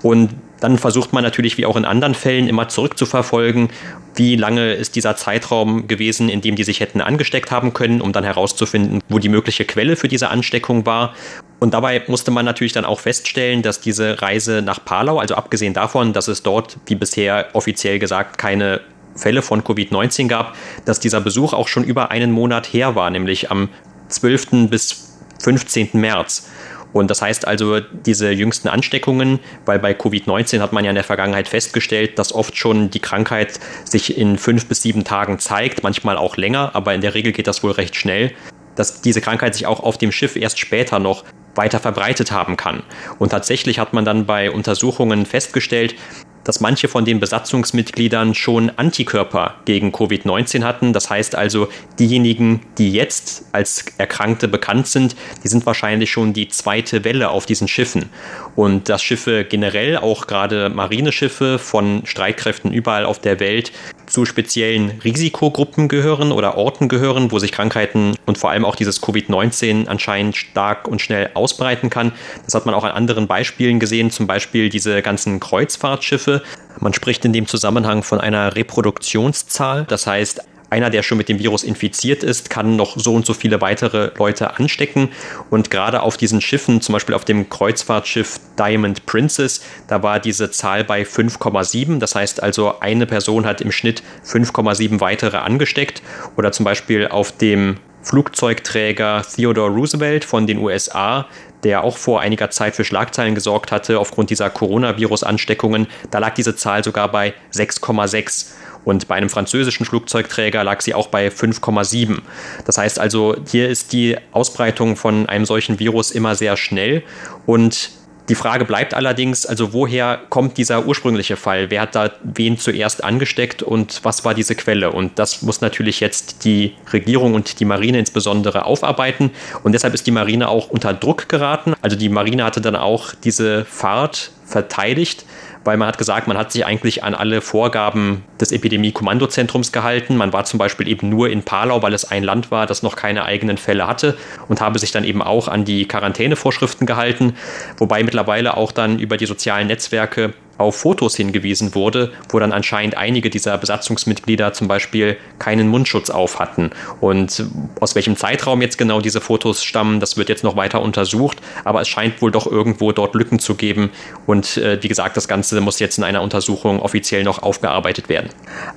Und 0.02 0.30
dann 0.64 0.78
versucht 0.78 1.12
man 1.12 1.22
natürlich, 1.22 1.58
wie 1.58 1.66
auch 1.66 1.76
in 1.76 1.84
anderen 1.84 2.14
Fällen, 2.14 2.48
immer 2.48 2.68
zurückzuverfolgen, 2.68 3.68
wie 4.14 4.34
lange 4.34 4.72
ist 4.72 4.96
dieser 4.96 5.14
Zeitraum 5.14 5.88
gewesen, 5.88 6.30
in 6.30 6.40
dem 6.40 6.56
die 6.56 6.64
sich 6.64 6.80
hätten 6.80 7.02
angesteckt 7.02 7.50
haben 7.50 7.74
können, 7.74 8.00
um 8.00 8.12
dann 8.14 8.24
herauszufinden, 8.24 9.02
wo 9.10 9.18
die 9.18 9.28
mögliche 9.28 9.66
Quelle 9.66 9.94
für 9.94 10.08
diese 10.08 10.30
Ansteckung 10.30 10.86
war. 10.86 11.12
Und 11.60 11.74
dabei 11.74 12.02
musste 12.06 12.30
man 12.30 12.46
natürlich 12.46 12.72
dann 12.72 12.86
auch 12.86 13.00
feststellen, 13.00 13.60
dass 13.60 13.82
diese 13.82 14.22
Reise 14.22 14.62
nach 14.62 14.82
Palau, 14.82 15.18
also 15.18 15.34
abgesehen 15.34 15.74
davon, 15.74 16.14
dass 16.14 16.28
es 16.28 16.42
dort, 16.42 16.78
wie 16.86 16.94
bisher 16.94 17.48
offiziell 17.52 17.98
gesagt, 17.98 18.38
keine 18.38 18.80
Fälle 19.16 19.42
von 19.42 19.62
Covid-19 19.62 20.28
gab, 20.28 20.56
dass 20.86 20.98
dieser 20.98 21.20
Besuch 21.20 21.52
auch 21.52 21.68
schon 21.68 21.84
über 21.84 22.10
einen 22.10 22.32
Monat 22.32 22.72
her 22.72 22.94
war, 22.94 23.10
nämlich 23.10 23.50
am 23.50 23.68
12. 24.08 24.70
bis 24.70 25.18
15. 25.42 25.90
März. 25.92 26.48
Und 26.94 27.10
das 27.10 27.20
heißt 27.20 27.46
also, 27.46 27.80
diese 27.80 28.30
jüngsten 28.30 28.68
Ansteckungen, 28.68 29.40
weil 29.66 29.78
bei 29.80 29.92
Covid-19 29.92 30.60
hat 30.60 30.72
man 30.72 30.84
ja 30.84 30.90
in 30.90 30.94
der 30.94 31.04
Vergangenheit 31.04 31.48
festgestellt, 31.48 32.18
dass 32.18 32.32
oft 32.32 32.56
schon 32.56 32.88
die 32.88 33.00
Krankheit 33.00 33.58
sich 33.84 34.16
in 34.16 34.38
fünf 34.38 34.66
bis 34.66 34.80
sieben 34.80 35.04
Tagen 35.04 35.38
zeigt, 35.40 35.82
manchmal 35.82 36.16
auch 36.16 36.36
länger, 36.36 36.70
aber 36.74 36.94
in 36.94 37.00
der 37.00 37.14
Regel 37.14 37.32
geht 37.32 37.48
das 37.48 37.62
wohl 37.64 37.72
recht 37.72 37.96
schnell, 37.96 38.32
dass 38.76 39.02
diese 39.02 39.20
Krankheit 39.20 39.54
sich 39.54 39.66
auch 39.66 39.80
auf 39.80 39.98
dem 39.98 40.12
Schiff 40.12 40.36
erst 40.36 40.60
später 40.60 41.00
noch 41.00 41.24
weiter 41.56 41.80
verbreitet 41.80 42.30
haben 42.30 42.56
kann. 42.56 42.84
Und 43.18 43.30
tatsächlich 43.30 43.80
hat 43.80 43.92
man 43.92 44.04
dann 44.04 44.24
bei 44.24 44.50
Untersuchungen 44.50 45.26
festgestellt, 45.26 45.96
dass 46.44 46.60
manche 46.60 46.88
von 46.88 47.04
den 47.04 47.20
Besatzungsmitgliedern 47.20 48.34
schon 48.34 48.70
Antikörper 48.76 49.54
gegen 49.64 49.90
Covid-19 49.90 50.62
hatten. 50.62 50.92
Das 50.92 51.10
heißt 51.10 51.34
also, 51.34 51.68
diejenigen, 51.98 52.60
die 52.78 52.92
jetzt 52.92 53.46
als 53.52 53.86
Erkrankte 53.98 54.46
bekannt 54.46 54.86
sind, 54.86 55.16
die 55.42 55.48
sind 55.48 55.66
wahrscheinlich 55.66 56.10
schon 56.10 56.32
die 56.32 56.48
zweite 56.48 57.04
Welle 57.04 57.30
auf 57.30 57.46
diesen 57.46 57.68
Schiffen. 57.68 58.10
Und 58.56 58.88
dass 58.88 59.02
Schiffe 59.02 59.44
generell, 59.44 59.96
auch 59.96 60.26
gerade 60.26 60.68
Marineschiffe 60.68 61.58
von 61.58 62.02
Streitkräften 62.04 62.72
überall 62.72 63.04
auf 63.04 63.18
der 63.18 63.40
Welt, 63.40 63.72
zu 64.06 64.24
speziellen 64.26 65.00
Risikogruppen 65.02 65.88
gehören 65.88 66.30
oder 66.30 66.56
Orten 66.56 66.88
gehören, 66.88 67.32
wo 67.32 67.38
sich 67.38 67.52
Krankheiten 67.52 68.14
und 68.26 68.38
vor 68.38 68.50
allem 68.50 68.64
auch 68.64 68.76
dieses 68.76 69.02
Covid-19 69.02 69.88
anscheinend 69.88 70.36
stark 70.36 70.86
und 70.88 71.00
schnell 71.00 71.30
ausbreiten 71.34 71.90
kann. 71.90 72.12
Das 72.44 72.54
hat 72.54 72.66
man 72.66 72.74
auch 72.74 72.84
an 72.84 72.92
anderen 72.92 73.26
Beispielen 73.26 73.80
gesehen, 73.80 74.10
zum 74.10 74.26
Beispiel 74.26 74.68
diese 74.68 75.02
ganzen 75.02 75.40
Kreuzfahrtschiffe. 75.40 76.42
Man 76.80 76.92
spricht 76.92 77.24
in 77.24 77.32
dem 77.32 77.46
Zusammenhang 77.46 78.02
von 78.02 78.20
einer 78.20 78.54
Reproduktionszahl, 78.56 79.84
das 79.88 80.06
heißt, 80.06 80.42
einer, 80.74 80.90
der 80.90 81.04
schon 81.04 81.18
mit 81.18 81.28
dem 81.28 81.38
Virus 81.38 81.62
infiziert 81.62 82.24
ist, 82.24 82.50
kann 82.50 82.74
noch 82.74 82.98
so 82.98 83.14
und 83.14 83.24
so 83.24 83.32
viele 83.32 83.60
weitere 83.60 84.10
Leute 84.18 84.58
anstecken. 84.58 85.10
Und 85.48 85.70
gerade 85.70 86.02
auf 86.02 86.16
diesen 86.16 86.40
Schiffen, 86.40 86.80
zum 86.80 86.94
Beispiel 86.94 87.14
auf 87.14 87.24
dem 87.24 87.48
Kreuzfahrtschiff 87.48 88.40
Diamond 88.58 89.06
Princess, 89.06 89.62
da 89.86 90.02
war 90.02 90.18
diese 90.18 90.50
Zahl 90.50 90.82
bei 90.82 91.02
5,7. 91.02 92.00
Das 92.00 92.16
heißt 92.16 92.42
also, 92.42 92.80
eine 92.80 93.06
Person 93.06 93.46
hat 93.46 93.60
im 93.60 93.70
Schnitt 93.70 94.02
5,7 94.26 94.98
weitere 95.00 95.36
angesteckt. 95.36 96.02
Oder 96.36 96.50
zum 96.50 96.64
Beispiel 96.64 97.06
auf 97.06 97.30
dem 97.30 97.76
Flugzeugträger 98.02 99.22
Theodore 99.22 99.70
Roosevelt 99.70 100.24
von 100.24 100.48
den 100.48 100.58
USA, 100.58 101.26
der 101.64 101.82
auch 101.82 101.96
vor 101.96 102.20
einiger 102.20 102.50
Zeit 102.50 102.76
für 102.76 102.84
Schlagzeilen 102.84 103.34
gesorgt 103.34 103.72
hatte 103.72 103.98
aufgrund 103.98 104.30
dieser 104.30 104.50
Coronavirus-Ansteckungen. 104.50 105.88
Da 106.10 106.18
lag 106.18 106.34
diese 106.34 106.54
Zahl 106.54 106.84
sogar 106.84 107.10
bei 107.10 107.34
6,6. 107.52 108.52
Und 108.84 109.08
bei 109.08 109.14
einem 109.14 109.30
französischen 109.30 109.86
Flugzeugträger 109.86 110.62
lag 110.62 110.82
sie 110.82 110.94
auch 110.94 111.08
bei 111.08 111.28
5,7. 111.28 112.18
Das 112.66 112.76
heißt 112.76 112.98
also, 112.98 113.34
hier 113.50 113.68
ist 113.70 113.94
die 113.94 114.16
Ausbreitung 114.32 114.96
von 114.96 115.26
einem 115.26 115.46
solchen 115.46 115.78
Virus 115.78 116.10
immer 116.10 116.34
sehr 116.34 116.58
schnell 116.58 117.02
und 117.46 117.90
die 118.28 118.34
Frage 118.34 118.64
bleibt 118.64 118.94
allerdings, 118.94 119.44
also 119.44 119.72
woher 119.72 120.18
kommt 120.30 120.56
dieser 120.56 120.86
ursprüngliche 120.86 121.36
Fall? 121.36 121.70
Wer 121.70 121.82
hat 121.82 121.94
da 121.94 122.10
wen 122.22 122.56
zuerst 122.58 123.04
angesteckt 123.04 123.62
und 123.62 124.00
was 124.02 124.24
war 124.24 124.32
diese 124.34 124.54
Quelle? 124.54 124.92
Und 124.92 125.18
das 125.18 125.42
muss 125.42 125.60
natürlich 125.60 126.00
jetzt 126.00 126.44
die 126.44 126.74
Regierung 126.92 127.34
und 127.34 127.60
die 127.60 127.66
Marine 127.66 127.98
insbesondere 127.98 128.64
aufarbeiten. 128.64 129.30
Und 129.62 129.72
deshalb 129.72 129.92
ist 129.92 130.06
die 130.06 130.10
Marine 130.10 130.48
auch 130.48 130.70
unter 130.70 130.94
Druck 130.94 131.28
geraten. 131.28 131.74
Also 131.82 131.96
die 131.96 132.08
Marine 132.08 132.44
hatte 132.44 132.62
dann 132.62 132.76
auch 132.76 133.14
diese 133.14 133.66
Fahrt 133.66 134.30
verteidigt, 134.44 135.24
weil 135.64 135.76
man 135.76 135.88
hat 135.88 135.98
gesagt, 135.98 136.28
man 136.28 136.36
hat 136.36 136.52
sich 136.52 136.66
eigentlich 136.66 137.02
an 137.02 137.14
alle 137.14 137.40
Vorgaben 137.40 138.24
des 138.40 138.52
Epidemie-Kommandozentrums 138.52 139.72
gehalten. 139.72 140.16
Man 140.16 140.32
war 140.32 140.44
zum 140.44 140.58
Beispiel 140.58 140.88
eben 140.88 141.08
nur 141.08 141.30
in 141.30 141.42
Palau, 141.42 141.82
weil 141.82 141.94
es 141.94 142.04
ein 142.04 142.22
Land 142.22 142.50
war, 142.50 142.66
das 142.66 142.82
noch 142.82 142.96
keine 142.96 143.24
eigenen 143.24 143.56
Fälle 143.56 143.86
hatte 143.86 144.16
und 144.48 144.60
habe 144.60 144.78
sich 144.78 144.92
dann 144.92 145.04
eben 145.04 145.22
auch 145.22 145.48
an 145.48 145.64
die 145.64 145.88
Quarantänevorschriften 145.88 146.86
gehalten, 146.86 147.34
wobei 147.78 148.02
mittlerweile 148.02 148.56
auch 148.56 148.72
dann 148.72 148.98
über 148.98 149.16
die 149.16 149.26
sozialen 149.26 149.68
Netzwerke 149.68 150.34
auf 150.58 150.76
Fotos 150.76 151.16
hingewiesen 151.16 151.74
wurde, 151.74 152.12
wo 152.28 152.38
dann 152.38 152.52
anscheinend 152.52 152.96
einige 152.96 153.30
dieser 153.30 153.56
Besatzungsmitglieder 153.58 154.52
zum 154.52 154.68
Beispiel 154.68 155.16
keinen 155.38 155.68
Mundschutz 155.68 156.10
auf 156.10 156.38
hatten. 156.38 156.70
Und 157.00 157.44
aus 157.80 157.94
welchem 157.94 158.16
Zeitraum 158.16 158.62
jetzt 158.62 158.78
genau 158.78 159.00
diese 159.00 159.20
Fotos 159.20 159.64
stammen, 159.64 160.00
das 160.00 160.16
wird 160.16 160.28
jetzt 160.28 160.44
noch 160.44 160.56
weiter 160.56 160.82
untersucht, 160.82 161.38
aber 161.64 161.80
es 161.80 161.88
scheint 161.88 162.20
wohl 162.22 162.30
doch 162.30 162.46
irgendwo 162.46 162.92
dort 162.92 163.14
Lücken 163.14 163.38
zu 163.38 163.54
geben. 163.54 163.90
Und 164.26 164.56
äh, 164.56 164.82
wie 164.82 164.88
gesagt, 164.88 165.16
das 165.16 165.28
Ganze 165.28 165.60
muss 165.60 165.78
jetzt 165.78 165.98
in 165.98 166.04
einer 166.04 166.22
Untersuchung 166.22 166.80
offiziell 166.80 167.24
noch 167.24 167.42
aufgearbeitet 167.42 168.08
werden. 168.08 168.30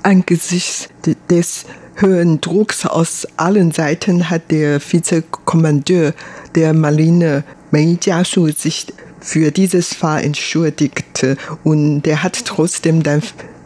Angesichts 0.03 0.89
des 1.29 1.65
höheren 1.95 2.41
Drucks 2.41 2.85
aus 2.85 3.27
allen 3.37 3.71
Seiten 3.71 4.29
hat 4.29 4.51
der 4.51 4.79
Vizekommandeur 4.79 6.13
der 6.55 6.73
Marine 6.73 7.43
Mei 7.71 7.97
Jiashu 8.01 8.49
sich 8.49 8.87
für 9.19 9.51
dieses 9.51 9.93
Fall 9.93 10.23
entschuldigte 10.23 11.38
und 11.63 12.03
der 12.03 12.23
hat 12.23 12.45
trotzdem 12.45 13.03
dann 13.03 13.21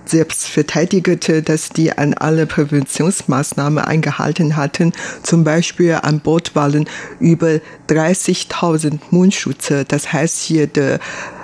selbst 0.06 0.48
verteidigte, 0.48 1.42
dass 1.42 1.70
die 1.70 1.98
an 1.98 2.14
alle 2.14 2.46
Präventionsmaßnahmen 2.46 3.84
eingehalten 3.84 4.58
hatten. 4.58 4.94
Zum 5.24 5.44
Beispiel 5.44 5.94
an 6.02 6.20
Bord 6.20 6.56
waren 6.56 6.88
über 7.20 7.60
30.000 7.88 9.00
Mundschutze. 9.10 9.86
Das 9.86 10.12
heißt 10.12 10.42
hier 10.44 10.68
der 10.68 11.00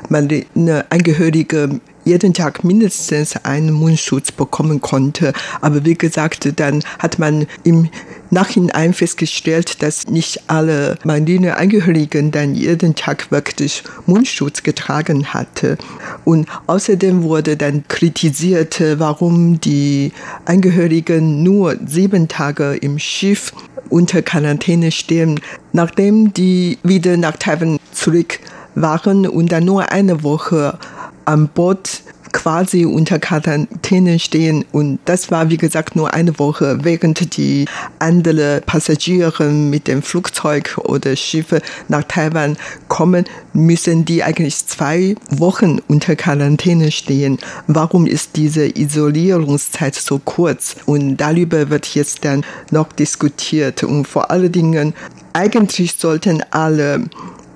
Angehörige 0.10 1.80
jeden 2.08 2.34
Tag 2.34 2.64
mindestens 2.64 3.36
einen 3.44 3.74
Mundschutz 3.74 4.32
bekommen 4.32 4.80
konnte. 4.80 5.34
Aber 5.60 5.84
wie 5.84 5.96
gesagt, 5.96 6.60
dann 6.60 6.82
hat 7.00 7.20
man 7.20 7.48
im 7.66 7.90
Nachhinein 8.30 8.94
festgestellt, 8.94 9.84
dass 9.84 10.08
nicht 10.08 10.44
alle 10.48 10.98
Marineangehörigen 11.04 12.32
dann 12.32 12.56
jeden 12.56 12.96
Tag 12.96 13.30
wirklich 13.30 13.84
Mundschutz 14.06 14.64
getragen 14.64 15.34
hatte. 15.34 15.78
Und 16.24 16.48
außerdem 16.68 17.24
wurde 17.24 17.58
dann 17.58 17.84
kritisiert, 17.90 18.82
warum 18.98 19.60
die 19.60 20.14
Angehörigen 20.46 21.44
nur 21.44 21.76
sieben 21.86 22.30
Tage 22.30 22.76
im 22.76 23.00
Schiff 23.00 23.52
unter 23.90 24.22
Quarantäne 24.22 24.92
stehen, 24.92 25.40
nachdem 25.74 26.34
die 26.34 26.78
wieder 26.84 27.18
nach 27.18 27.36
Taiwan 27.38 27.80
zurück 27.92 28.40
waren 28.82 29.28
und 29.28 29.52
dann 29.52 29.66
nur 29.66 29.92
eine 29.92 30.24
Woche 30.24 30.78
am 31.26 31.48
Boot 31.50 32.02
quasi 32.32 32.86
unter 32.86 33.20
Quarantäne 33.20 34.20
stehen. 34.20 34.66
Und 34.72 35.00
das 35.06 35.32
war, 35.32 35.50
wie 35.50 35.58
gesagt, 35.58 35.96
nur 35.96 36.14
eine 36.14 36.38
Woche, 36.40 36.80
während 36.84 37.36
die 37.38 37.66
anderen 38.00 38.62
Passagiere 38.64 39.46
mit 39.50 39.88
dem 39.88 40.02
Flugzeug 40.02 40.78
oder 40.84 41.16
Schiffe 41.16 41.62
nach 41.88 42.04
Taiwan 42.04 42.58
kommen, 42.88 43.26
müssen 43.54 44.06
die 44.06 44.24
eigentlich 44.24 44.68
zwei 44.68 45.16
Wochen 45.30 45.80
unter 45.88 46.16
Quarantäne 46.16 46.92
stehen. 46.92 47.40
Warum 47.68 48.06
ist 48.06 48.36
diese 48.36 48.78
Isolierungszeit 48.78 49.96
so 49.96 50.20
kurz? 50.20 50.76
Und 50.86 51.18
darüber 51.18 51.70
wird 51.70 51.88
jetzt 51.96 52.24
dann 52.24 52.46
noch 52.72 52.92
diskutiert. 52.94 53.84
Und 53.84 54.08
vor 54.08 54.30
allen 54.30 54.52
Dingen, 54.52 54.94
eigentlich 55.34 55.96
sollten 55.98 56.44
alle 56.52 57.06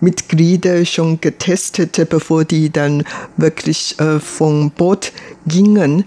Mitglieder 0.01 0.85
schon 0.85 1.21
getestet, 1.21 2.09
bevor 2.09 2.43
die 2.43 2.69
dann 2.69 3.03
wirklich 3.37 3.99
äh, 3.99 4.19
vom 4.19 4.71
Boot 4.71 5.13
gingen. 5.45 6.05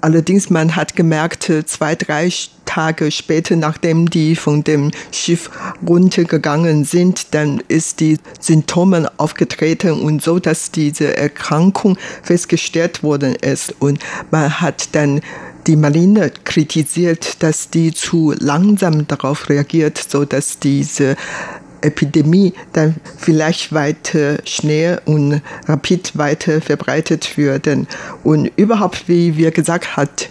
Allerdings, 0.00 0.50
man 0.50 0.76
hat 0.76 0.94
gemerkt, 0.94 1.50
zwei, 1.66 1.94
drei 1.96 2.30
Tage 2.64 3.10
später, 3.10 3.56
nachdem 3.56 4.10
die 4.10 4.36
von 4.36 4.62
dem 4.62 4.90
Schiff 5.10 5.50
runtergegangen 5.86 6.84
sind, 6.84 7.34
dann 7.34 7.62
ist 7.68 8.00
die 8.00 8.18
Symptome 8.38 9.10
aufgetreten 9.16 9.92
und 9.92 10.22
so, 10.22 10.38
dass 10.38 10.70
diese 10.70 11.16
Erkrankung 11.16 11.96
festgestellt 12.22 13.02
worden 13.02 13.34
ist. 13.34 13.74
Und 13.78 13.98
man 14.30 14.60
hat 14.60 14.94
dann 14.94 15.22
die 15.66 15.76
Marine 15.76 16.30
kritisiert, 16.44 17.42
dass 17.42 17.70
die 17.70 17.92
zu 17.92 18.34
langsam 18.38 19.08
darauf 19.08 19.48
reagiert, 19.48 19.98
so 19.98 20.24
dass 20.24 20.58
diese 20.58 21.16
Epidemie 21.86 22.52
dann 22.72 22.96
vielleicht 23.16 23.72
weiter 23.72 24.38
schnell 24.44 25.00
und 25.04 25.40
rapid 25.66 26.16
weiter 26.18 26.60
verbreitet 26.60 27.36
würden. 27.36 27.86
Und 28.24 28.50
überhaupt, 28.56 29.08
wie 29.08 29.36
wir 29.36 29.50
gesagt 29.50 29.96
hat, 29.96 30.28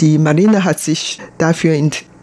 die 0.00 0.18
Marine 0.18 0.64
hat 0.64 0.80
sich 0.80 1.18
dafür 1.38 1.74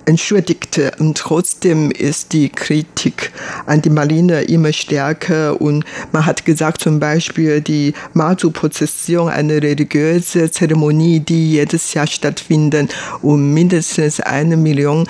entschuldigte. 0.09 0.91
Und 0.99 1.17
trotzdem 1.17 1.91
ist 1.91 2.33
die 2.33 2.49
Kritik 2.49 3.31
an 3.65 3.81
die 3.81 3.89
Marine 3.89 4.41
immer 4.41 4.73
stärker. 4.73 5.61
Und 5.61 5.85
man 6.11 6.25
hat 6.25 6.45
gesagt, 6.45 6.81
zum 6.81 6.99
Beispiel 6.99 7.61
die 7.61 7.93
Mazu-Prozession, 8.13 9.29
eine 9.29 9.61
religiöse 9.61 10.51
Zeremonie, 10.51 11.19
die 11.19 11.51
jedes 11.51 11.93
Jahr 11.93 12.07
stattfindet 12.07 12.93
und 13.21 13.53
mindestens 13.53 14.19
eine 14.19 14.57
Million 14.57 15.07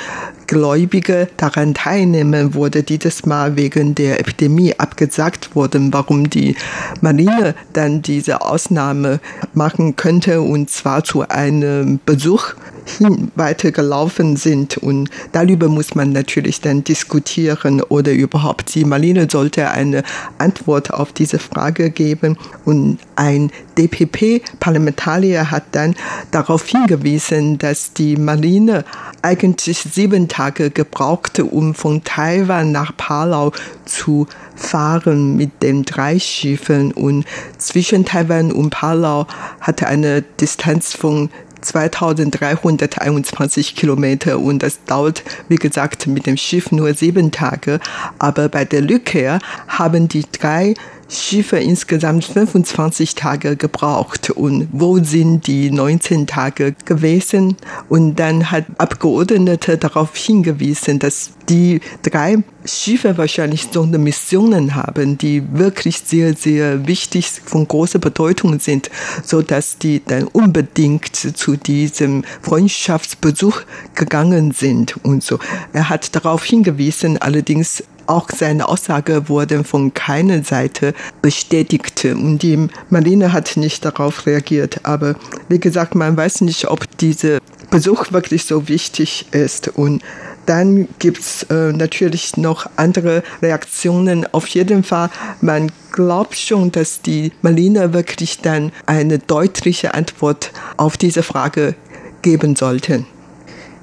Gläubige 0.50 1.28
daran 1.38 1.76
teilnehmen, 1.76 2.56
wurde 2.56 2.82
dieses 2.82 3.24
Mal 3.28 3.56
wegen 3.56 3.94
der 3.94 4.20
Epidemie 4.20 4.74
abgesagt 4.80 5.56
worden, 5.56 5.94
warum 5.94 6.28
die 6.32 6.56
Marine 7.02 7.54
dann 7.74 8.02
diese 8.02 8.42
Ausnahme 8.42 9.20
machen 9.54 9.96
könnte 9.96 10.42
und 10.42 10.72
zwar 10.72 11.04
zu 11.04 11.30
einem 11.30 12.00
Besuch 12.04 12.56
hin 12.98 13.32
weitergelaufen 13.36 14.38
sind. 14.38 14.78
Und 14.78 15.12
darüber 15.34 15.68
muss 15.68 15.94
man 15.94 16.12
natürlich 16.14 16.62
dann 16.62 16.84
diskutieren 16.84 17.82
oder 17.84 18.12
überhaupt 18.12 18.74
die 18.74 18.86
Marine 18.86 19.28
sollte 19.30 19.70
eine 19.70 20.02
Antwort 20.40 20.92
auf 20.92 21.14
diese 21.14 21.38
Frage 21.38 21.92
geben. 21.92 22.38
Und 22.66 22.98
ein 23.16 23.52
DPP-Parlamentarier 23.78 25.52
hat 25.52 25.64
dann 25.74 25.96
darauf 26.32 26.68
hingewiesen, 26.68 27.60
dass 27.60 27.94
die 27.94 28.18
Marine 28.18 28.84
eigentlich 29.22 29.78
sieben 29.78 30.28
Tage 30.28 30.39
gebrauchte, 30.48 31.44
um 31.46 31.76
von 31.76 32.04
Taiwan 32.04 32.72
nach 32.72 32.96
Palau 32.96 33.52
zu 33.86 34.28
fahren 34.56 35.36
mit 35.36 35.62
den 35.62 35.84
drei 35.84 36.18
Schiffen 36.20 36.94
und 36.94 37.26
zwischen 37.58 38.06
Taiwan 38.06 38.54
und 38.54 38.70
Palau 38.70 39.28
hatte 39.60 39.88
eine 39.88 40.22
Distanz 40.22 40.96
von 40.96 41.30
2321 41.62 43.76
Kilometer 43.76 44.40
und 44.40 44.64
das 44.64 44.86
dauert, 44.86 45.24
wie 45.50 45.58
gesagt, 45.58 46.08
mit 46.08 46.26
dem 46.26 46.38
Schiff 46.38 46.72
nur 46.72 46.94
sieben 46.94 47.32
Tage. 47.32 47.82
Aber 48.18 48.48
bei 48.48 48.64
der 48.64 48.90
Rückkehr 48.90 49.40
haben 49.68 50.08
die 50.08 50.24
drei 50.32 50.74
Schiffe 51.10 51.58
insgesamt 51.58 52.24
25 52.24 53.16
Tage 53.16 53.56
gebraucht. 53.56 54.30
Und 54.30 54.70
wo 54.72 55.04
sind 55.04 55.48
die 55.48 55.72
19 55.72 56.28
Tage 56.28 56.76
gewesen? 56.86 57.58
Und 57.90 58.16
dann 58.20 58.52
hat 58.52 58.66
Abgeordnete 58.78 59.78
darauf 59.78 60.16
hingewiesen, 60.16 61.00
dass 61.00 61.32
die 61.50 61.82
drei 62.04 62.44
Schiffe 62.64 63.18
wahrscheinlich 63.18 63.70
so 63.72 63.82
eine 63.82 63.98
Missionen 63.98 64.76
haben, 64.76 65.18
die 65.18 65.42
wirklich 65.52 66.04
sehr, 66.06 66.36
sehr 66.36 66.88
wichtig 66.88 67.32
von 67.44 67.68
großer 67.68 68.00
Bedeutung 68.00 68.60
sind, 68.60 68.92
so 69.24 69.42
dass 69.42 69.80
die 69.80 70.04
dann 70.06 70.26
unbedingt 70.26 71.16
zu 71.16 71.56
diesem 71.56 72.24
Freundschaftsbesuch 72.42 73.62
gegangen 73.96 74.52
sind 74.52 75.04
und 75.04 75.24
so. 75.24 75.40
Er 75.74 75.90
hat 75.90 76.16
darauf 76.16 76.44
hingewiesen, 76.44 77.18
allerdings 77.18 77.84
auch 78.10 78.30
seine 78.36 78.68
Aussage 78.68 79.30
wurde 79.30 79.64
von 79.64 79.94
keiner 79.94 80.44
Seite 80.44 80.94
bestätigt 81.22 82.06
und 82.06 82.40
die 82.40 82.68
Marine 82.90 83.34
hat 83.34 83.56
nicht 83.56 83.86
darauf 83.86 84.26
reagiert. 84.26 84.82
Aber 84.84 85.16
wie 85.48 85.60
gesagt, 85.60 85.96
man 85.96 86.18
weiß 86.18 86.42
nicht, 86.42 86.68
ob 86.70 86.98
dieser 86.98 87.40
Besuch 87.70 88.12
wirklich 88.12 88.46
so 88.46 88.68
wichtig 88.68 89.28
ist 89.32 89.68
und 89.70 90.02
dann 90.46 90.88
gibt's 90.98 91.44
äh, 91.44 91.72
natürlich 91.72 92.36
noch 92.36 92.68
andere 92.76 93.22
Reaktionen. 93.44 94.26
Auf 94.32 94.48
jeden 94.48 94.84
Fall, 94.84 95.12
man 95.42 95.72
glaubt 95.92 96.36
schon, 96.36 96.72
dass 96.72 97.04
die 97.04 97.32
Marine 97.44 97.94
wirklich 97.94 98.40
dann 98.40 98.72
eine 98.88 99.20
deutliche 99.20 99.94
Antwort 99.94 100.52
auf 100.78 100.98
diese 100.98 101.22
Frage 101.22 101.76
geben 102.24 102.56
sollten. 102.56 103.06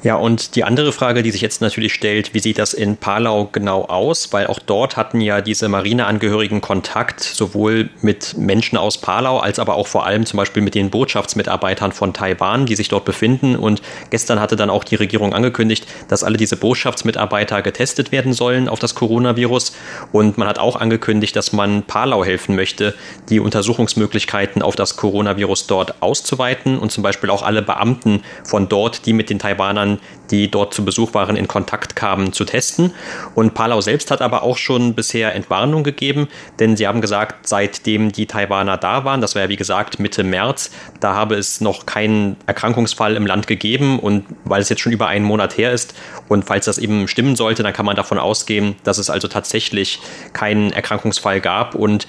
Ja, 0.06 0.14
und 0.14 0.54
die 0.54 0.62
andere 0.62 0.92
Frage, 0.92 1.24
die 1.24 1.32
sich 1.32 1.40
jetzt 1.40 1.60
natürlich 1.60 1.92
stellt, 1.92 2.32
wie 2.32 2.38
sieht 2.38 2.58
das 2.58 2.74
in 2.74 2.96
Palau 2.96 3.48
genau 3.50 3.86
aus? 3.86 4.32
Weil 4.32 4.46
auch 4.46 4.60
dort 4.60 4.96
hatten 4.96 5.20
ja 5.20 5.40
diese 5.40 5.68
Marineangehörigen 5.68 6.60
Kontakt, 6.60 7.24
sowohl 7.24 7.90
mit 8.02 8.38
Menschen 8.38 8.78
aus 8.78 8.98
Palau, 8.98 9.38
als 9.38 9.58
aber 9.58 9.74
auch 9.74 9.88
vor 9.88 10.06
allem 10.06 10.24
zum 10.24 10.36
Beispiel 10.36 10.62
mit 10.62 10.76
den 10.76 10.90
Botschaftsmitarbeitern 10.90 11.90
von 11.90 12.12
Taiwan, 12.12 12.66
die 12.66 12.76
sich 12.76 12.88
dort 12.88 13.04
befinden. 13.04 13.56
Und 13.56 13.82
gestern 14.10 14.38
hatte 14.38 14.54
dann 14.54 14.70
auch 14.70 14.84
die 14.84 14.94
Regierung 14.94 15.34
angekündigt, 15.34 15.88
dass 16.06 16.22
alle 16.22 16.36
diese 16.36 16.56
Botschaftsmitarbeiter 16.56 17.60
getestet 17.62 18.12
werden 18.12 18.32
sollen 18.32 18.68
auf 18.68 18.78
das 18.78 18.94
Coronavirus. 18.94 19.72
Und 20.12 20.38
man 20.38 20.46
hat 20.46 20.60
auch 20.60 20.76
angekündigt, 20.76 21.34
dass 21.34 21.52
man 21.52 21.82
Palau 21.82 22.24
helfen 22.24 22.54
möchte, 22.54 22.94
die 23.28 23.40
Untersuchungsmöglichkeiten 23.40 24.62
auf 24.62 24.76
das 24.76 24.94
Coronavirus 24.94 25.66
dort 25.66 26.00
auszuweiten 26.00 26.78
und 26.78 26.92
zum 26.92 27.02
Beispiel 27.02 27.28
auch 27.28 27.42
alle 27.42 27.62
Beamten 27.62 28.22
von 28.44 28.68
dort, 28.68 29.04
die 29.06 29.12
mit 29.12 29.30
den 29.30 29.40
Taiwanern 29.40 29.95
die 30.30 30.50
dort 30.50 30.74
zu 30.74 30.84
Besuch 30.84 31.14
waren, 31.14 31.36
in 31.36 31.48
Kontakt 31.48 31.96
kamen, 31.96 32.32
zu 32.32 32.44
testen. 32.44 32.92
Und 33.34 33.54
Palau 33.54 33.80
selbst 33.80 34.10
hat 34.10 34.22
aber 34.22 34.42
auch 34.42 34.56
schon 34.56 34.94
bisher 34.94 35.34
Entwarnung 35.34 35.84
gegeben, 35.84 36.28
denn 36.58 36.76
sie 36.76 36.86
haben 36.86 37.00
gesagt, 37.00 37.46
seitdem 37.46 38.12
die 38.12 38.26
Taiwaner 38.26 38.76
da 38.76 39.04
waren, 39.04 39.20
das 39.20 39.34
war 39.34 39.42
ja 39.42 39.48
wie 39.48 39.56
gesagt 39.56 39.98
Mitte 39.98 40.24
März, 40.24 40.70
da 41.00 41.14
habe 41.14 41.36
es 41.36 41.60
noch 41.60 41.86
keinen 41.86 42.36
Erkrankungsfall 42.46 43.16
im 43.16 43.26
Land 43.26 43.46
gegeben 43.46 43.98
und 43.98 44.24
weil 44.44 44.62
es 44.62 44.68
jetzt 44.68 44.80
schon 44.80 44.92
über 44.92 45.08
einen 45.08 45.24
Monat 45.24 45.56
her 45.56 45.72
ist 45.72 45.94
und 46.28 46.44
falls 46.44 46.64
das 46.64 46.78
eben 46.78 47.08
stimmen 47.08 47.36
sollte, 47.36 47.62
dann 47.62 47.72
kann 47.72 47.86
man 47.86 47.96
davon 47.96 48.18
ausgehen, 48.18 48.76
dass 48.84 48.98
es 48.98 49.10
also 49.10 49.28
tatsächlich 49.28 50.00
keinen 50.32 50.72
Erkrankungsfall 50.72 51.40
gab 51.40 51.74
und 51.74 52.06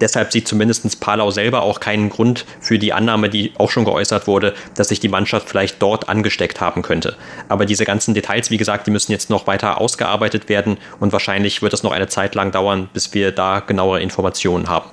Deshalb 0.00 0.32
sieht 0.32 0.48
zumindest 0.48 1.00
Palau 1.00 1.30
selber 1.30 1.62
auch 1.62 1.80
keinen 1.80 2.10
Grund 2.10 2.46
für 2.60 2.78
die 2.78 2.92
Annahme, 2.92 3.28
die 3.28 3.52
auch 3.58 3.70
schon 3.70 3.84
geäußert 3.84 4.26
wurde, 4.26 4.54
dass 4.74 4.88
sich 4.88 5.00
die 5.00 5.08
Mannschaft 5.08 5.48
vielleicht 5.48 5.80
dort 5.82 6.08
angesteckt 6.08 6.60
haben 6.60 6.82
könnte. 6.82 7.16
Aber 7.48 7.66
diese 7.66 7.84
ganzen 7.84 8.14
Details, 8.14 8.50
wie 8.50 8.56
gesagt, 8.56 8.86
die 8.86 8.90
müssen 8.90 9.12
jetzt 9.12 9.30
noch 9.30 9.46
weiter 9.46 9.80
ausgearbeitet 9.80 10.48
werden 10.48 10.78
und 11.00 11.12
wahrscheinlich 11.12 11.62
wird 11.62 11.72
es 11.72 11.82
noch 11.82 11.92
eine 11.92 12.08
Zeit 12.08 12.34
lang 12.34 12.50
dauern, 12.50 12.88
bis 12.92 13.12
wir 13.14 13.32
da 13.32 13.60
genauere 13.60 14.00
Informationen 14.00 14.68
haben. 14.68 14.90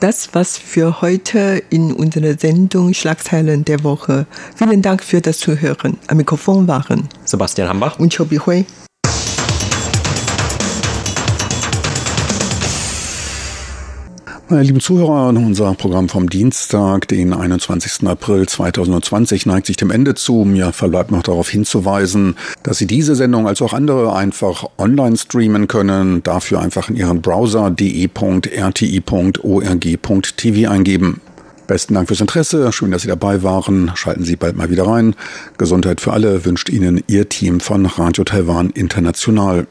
Das 0.00 0.30
was 0.32 0.58
für 0.58 1.00
heute 1.00 1.62
in 1.70 1.92
unserer 1.92 2.36
Sendung 2.36 2.92
Schlagzeilen 2.92 3.64
der 3.64 3.84
Woche. 3.84 4.26
Vielen 4.56 4.82
Dank 4.82 5.04
für 5.04 5.20
das 5.20 5.38
Zuhören. 5.38 5.96
Am 6.08 6.16
Mikrofon 6.16 6.66
waren 6.66 7.08
Sebastian 7.24 7.68
Hambach 7.68 8.00
und 8.00 8.12
Chobi 8.12 8.38
Hui. 8.38 8.66
Meine 14.52 14.64
lieben 14.64 14.80
Zuhörer, 14.80 15.28
unser 15.28 15.72
Programm 15.72 16.10
vom 16.10 16.28
Dienstag, 16.28 17.08
den 17.08 17.32
21. 17.32 18.06
April 18.06 18.46
2020, 18.46 19.46
neigt 19.46 19.66
sich 19.66 19.78
dem 19.78 19.90
Ende 19.90 20.14
zu. 20.14 20.44
Mir 20.44 20.74
verbleibt 20.74 21.10
noch 21.10 21.22
darauf 21.22 21.48
hinzuweisen, 21.48 22.36
dass 22.62 22.76
Sie 22.76 22.86
diese 22.86 23.14
Sendung 23.14 23.48
als 23.48 23.62
auch 23.62 23.72
andere 23.72 24.14
einfach 24.14 24.68
online 24.76 25.16
streamen 25.16 25.68
können. 25.68 26.22
Dafür 26.22 26.60
einfach 26.60 26.90
in 26.90 26.96
Ihren 26.96 27.22
Browser 27.22 27.70
de.rti.org.tv 27.70 28.20
eingeben. 30.70 31.22
Besten 31.66 31.94
Dank 31.94 32.08
fürs 32.08 32.20
Interesse. 32.20 32.70
Schön, 32.72 32.90
dass 32.90 33.00
Sie 33.00 33.08
dabei 33.08 33.42
waren. 33.42 33.92
Schalten 33.94 34.24
Sie 34.24 34.36
bald 34.36 34.58
mal 34.58 34.68
wieder 34.68 34.86
rein. 34.86 35.16
Gesundheit 35.56 36.02
für 36.02 36.12
alle 36.12 36.44
wünscht 36.44 36.68
Ihnen 36.68 37.02
Ihr 37.06 37.26
Team 37.30 37.60
von 37.60 37.86
Radio 37.86 38.22
Taiwan 38.22 38.68
International. 38.68 39.66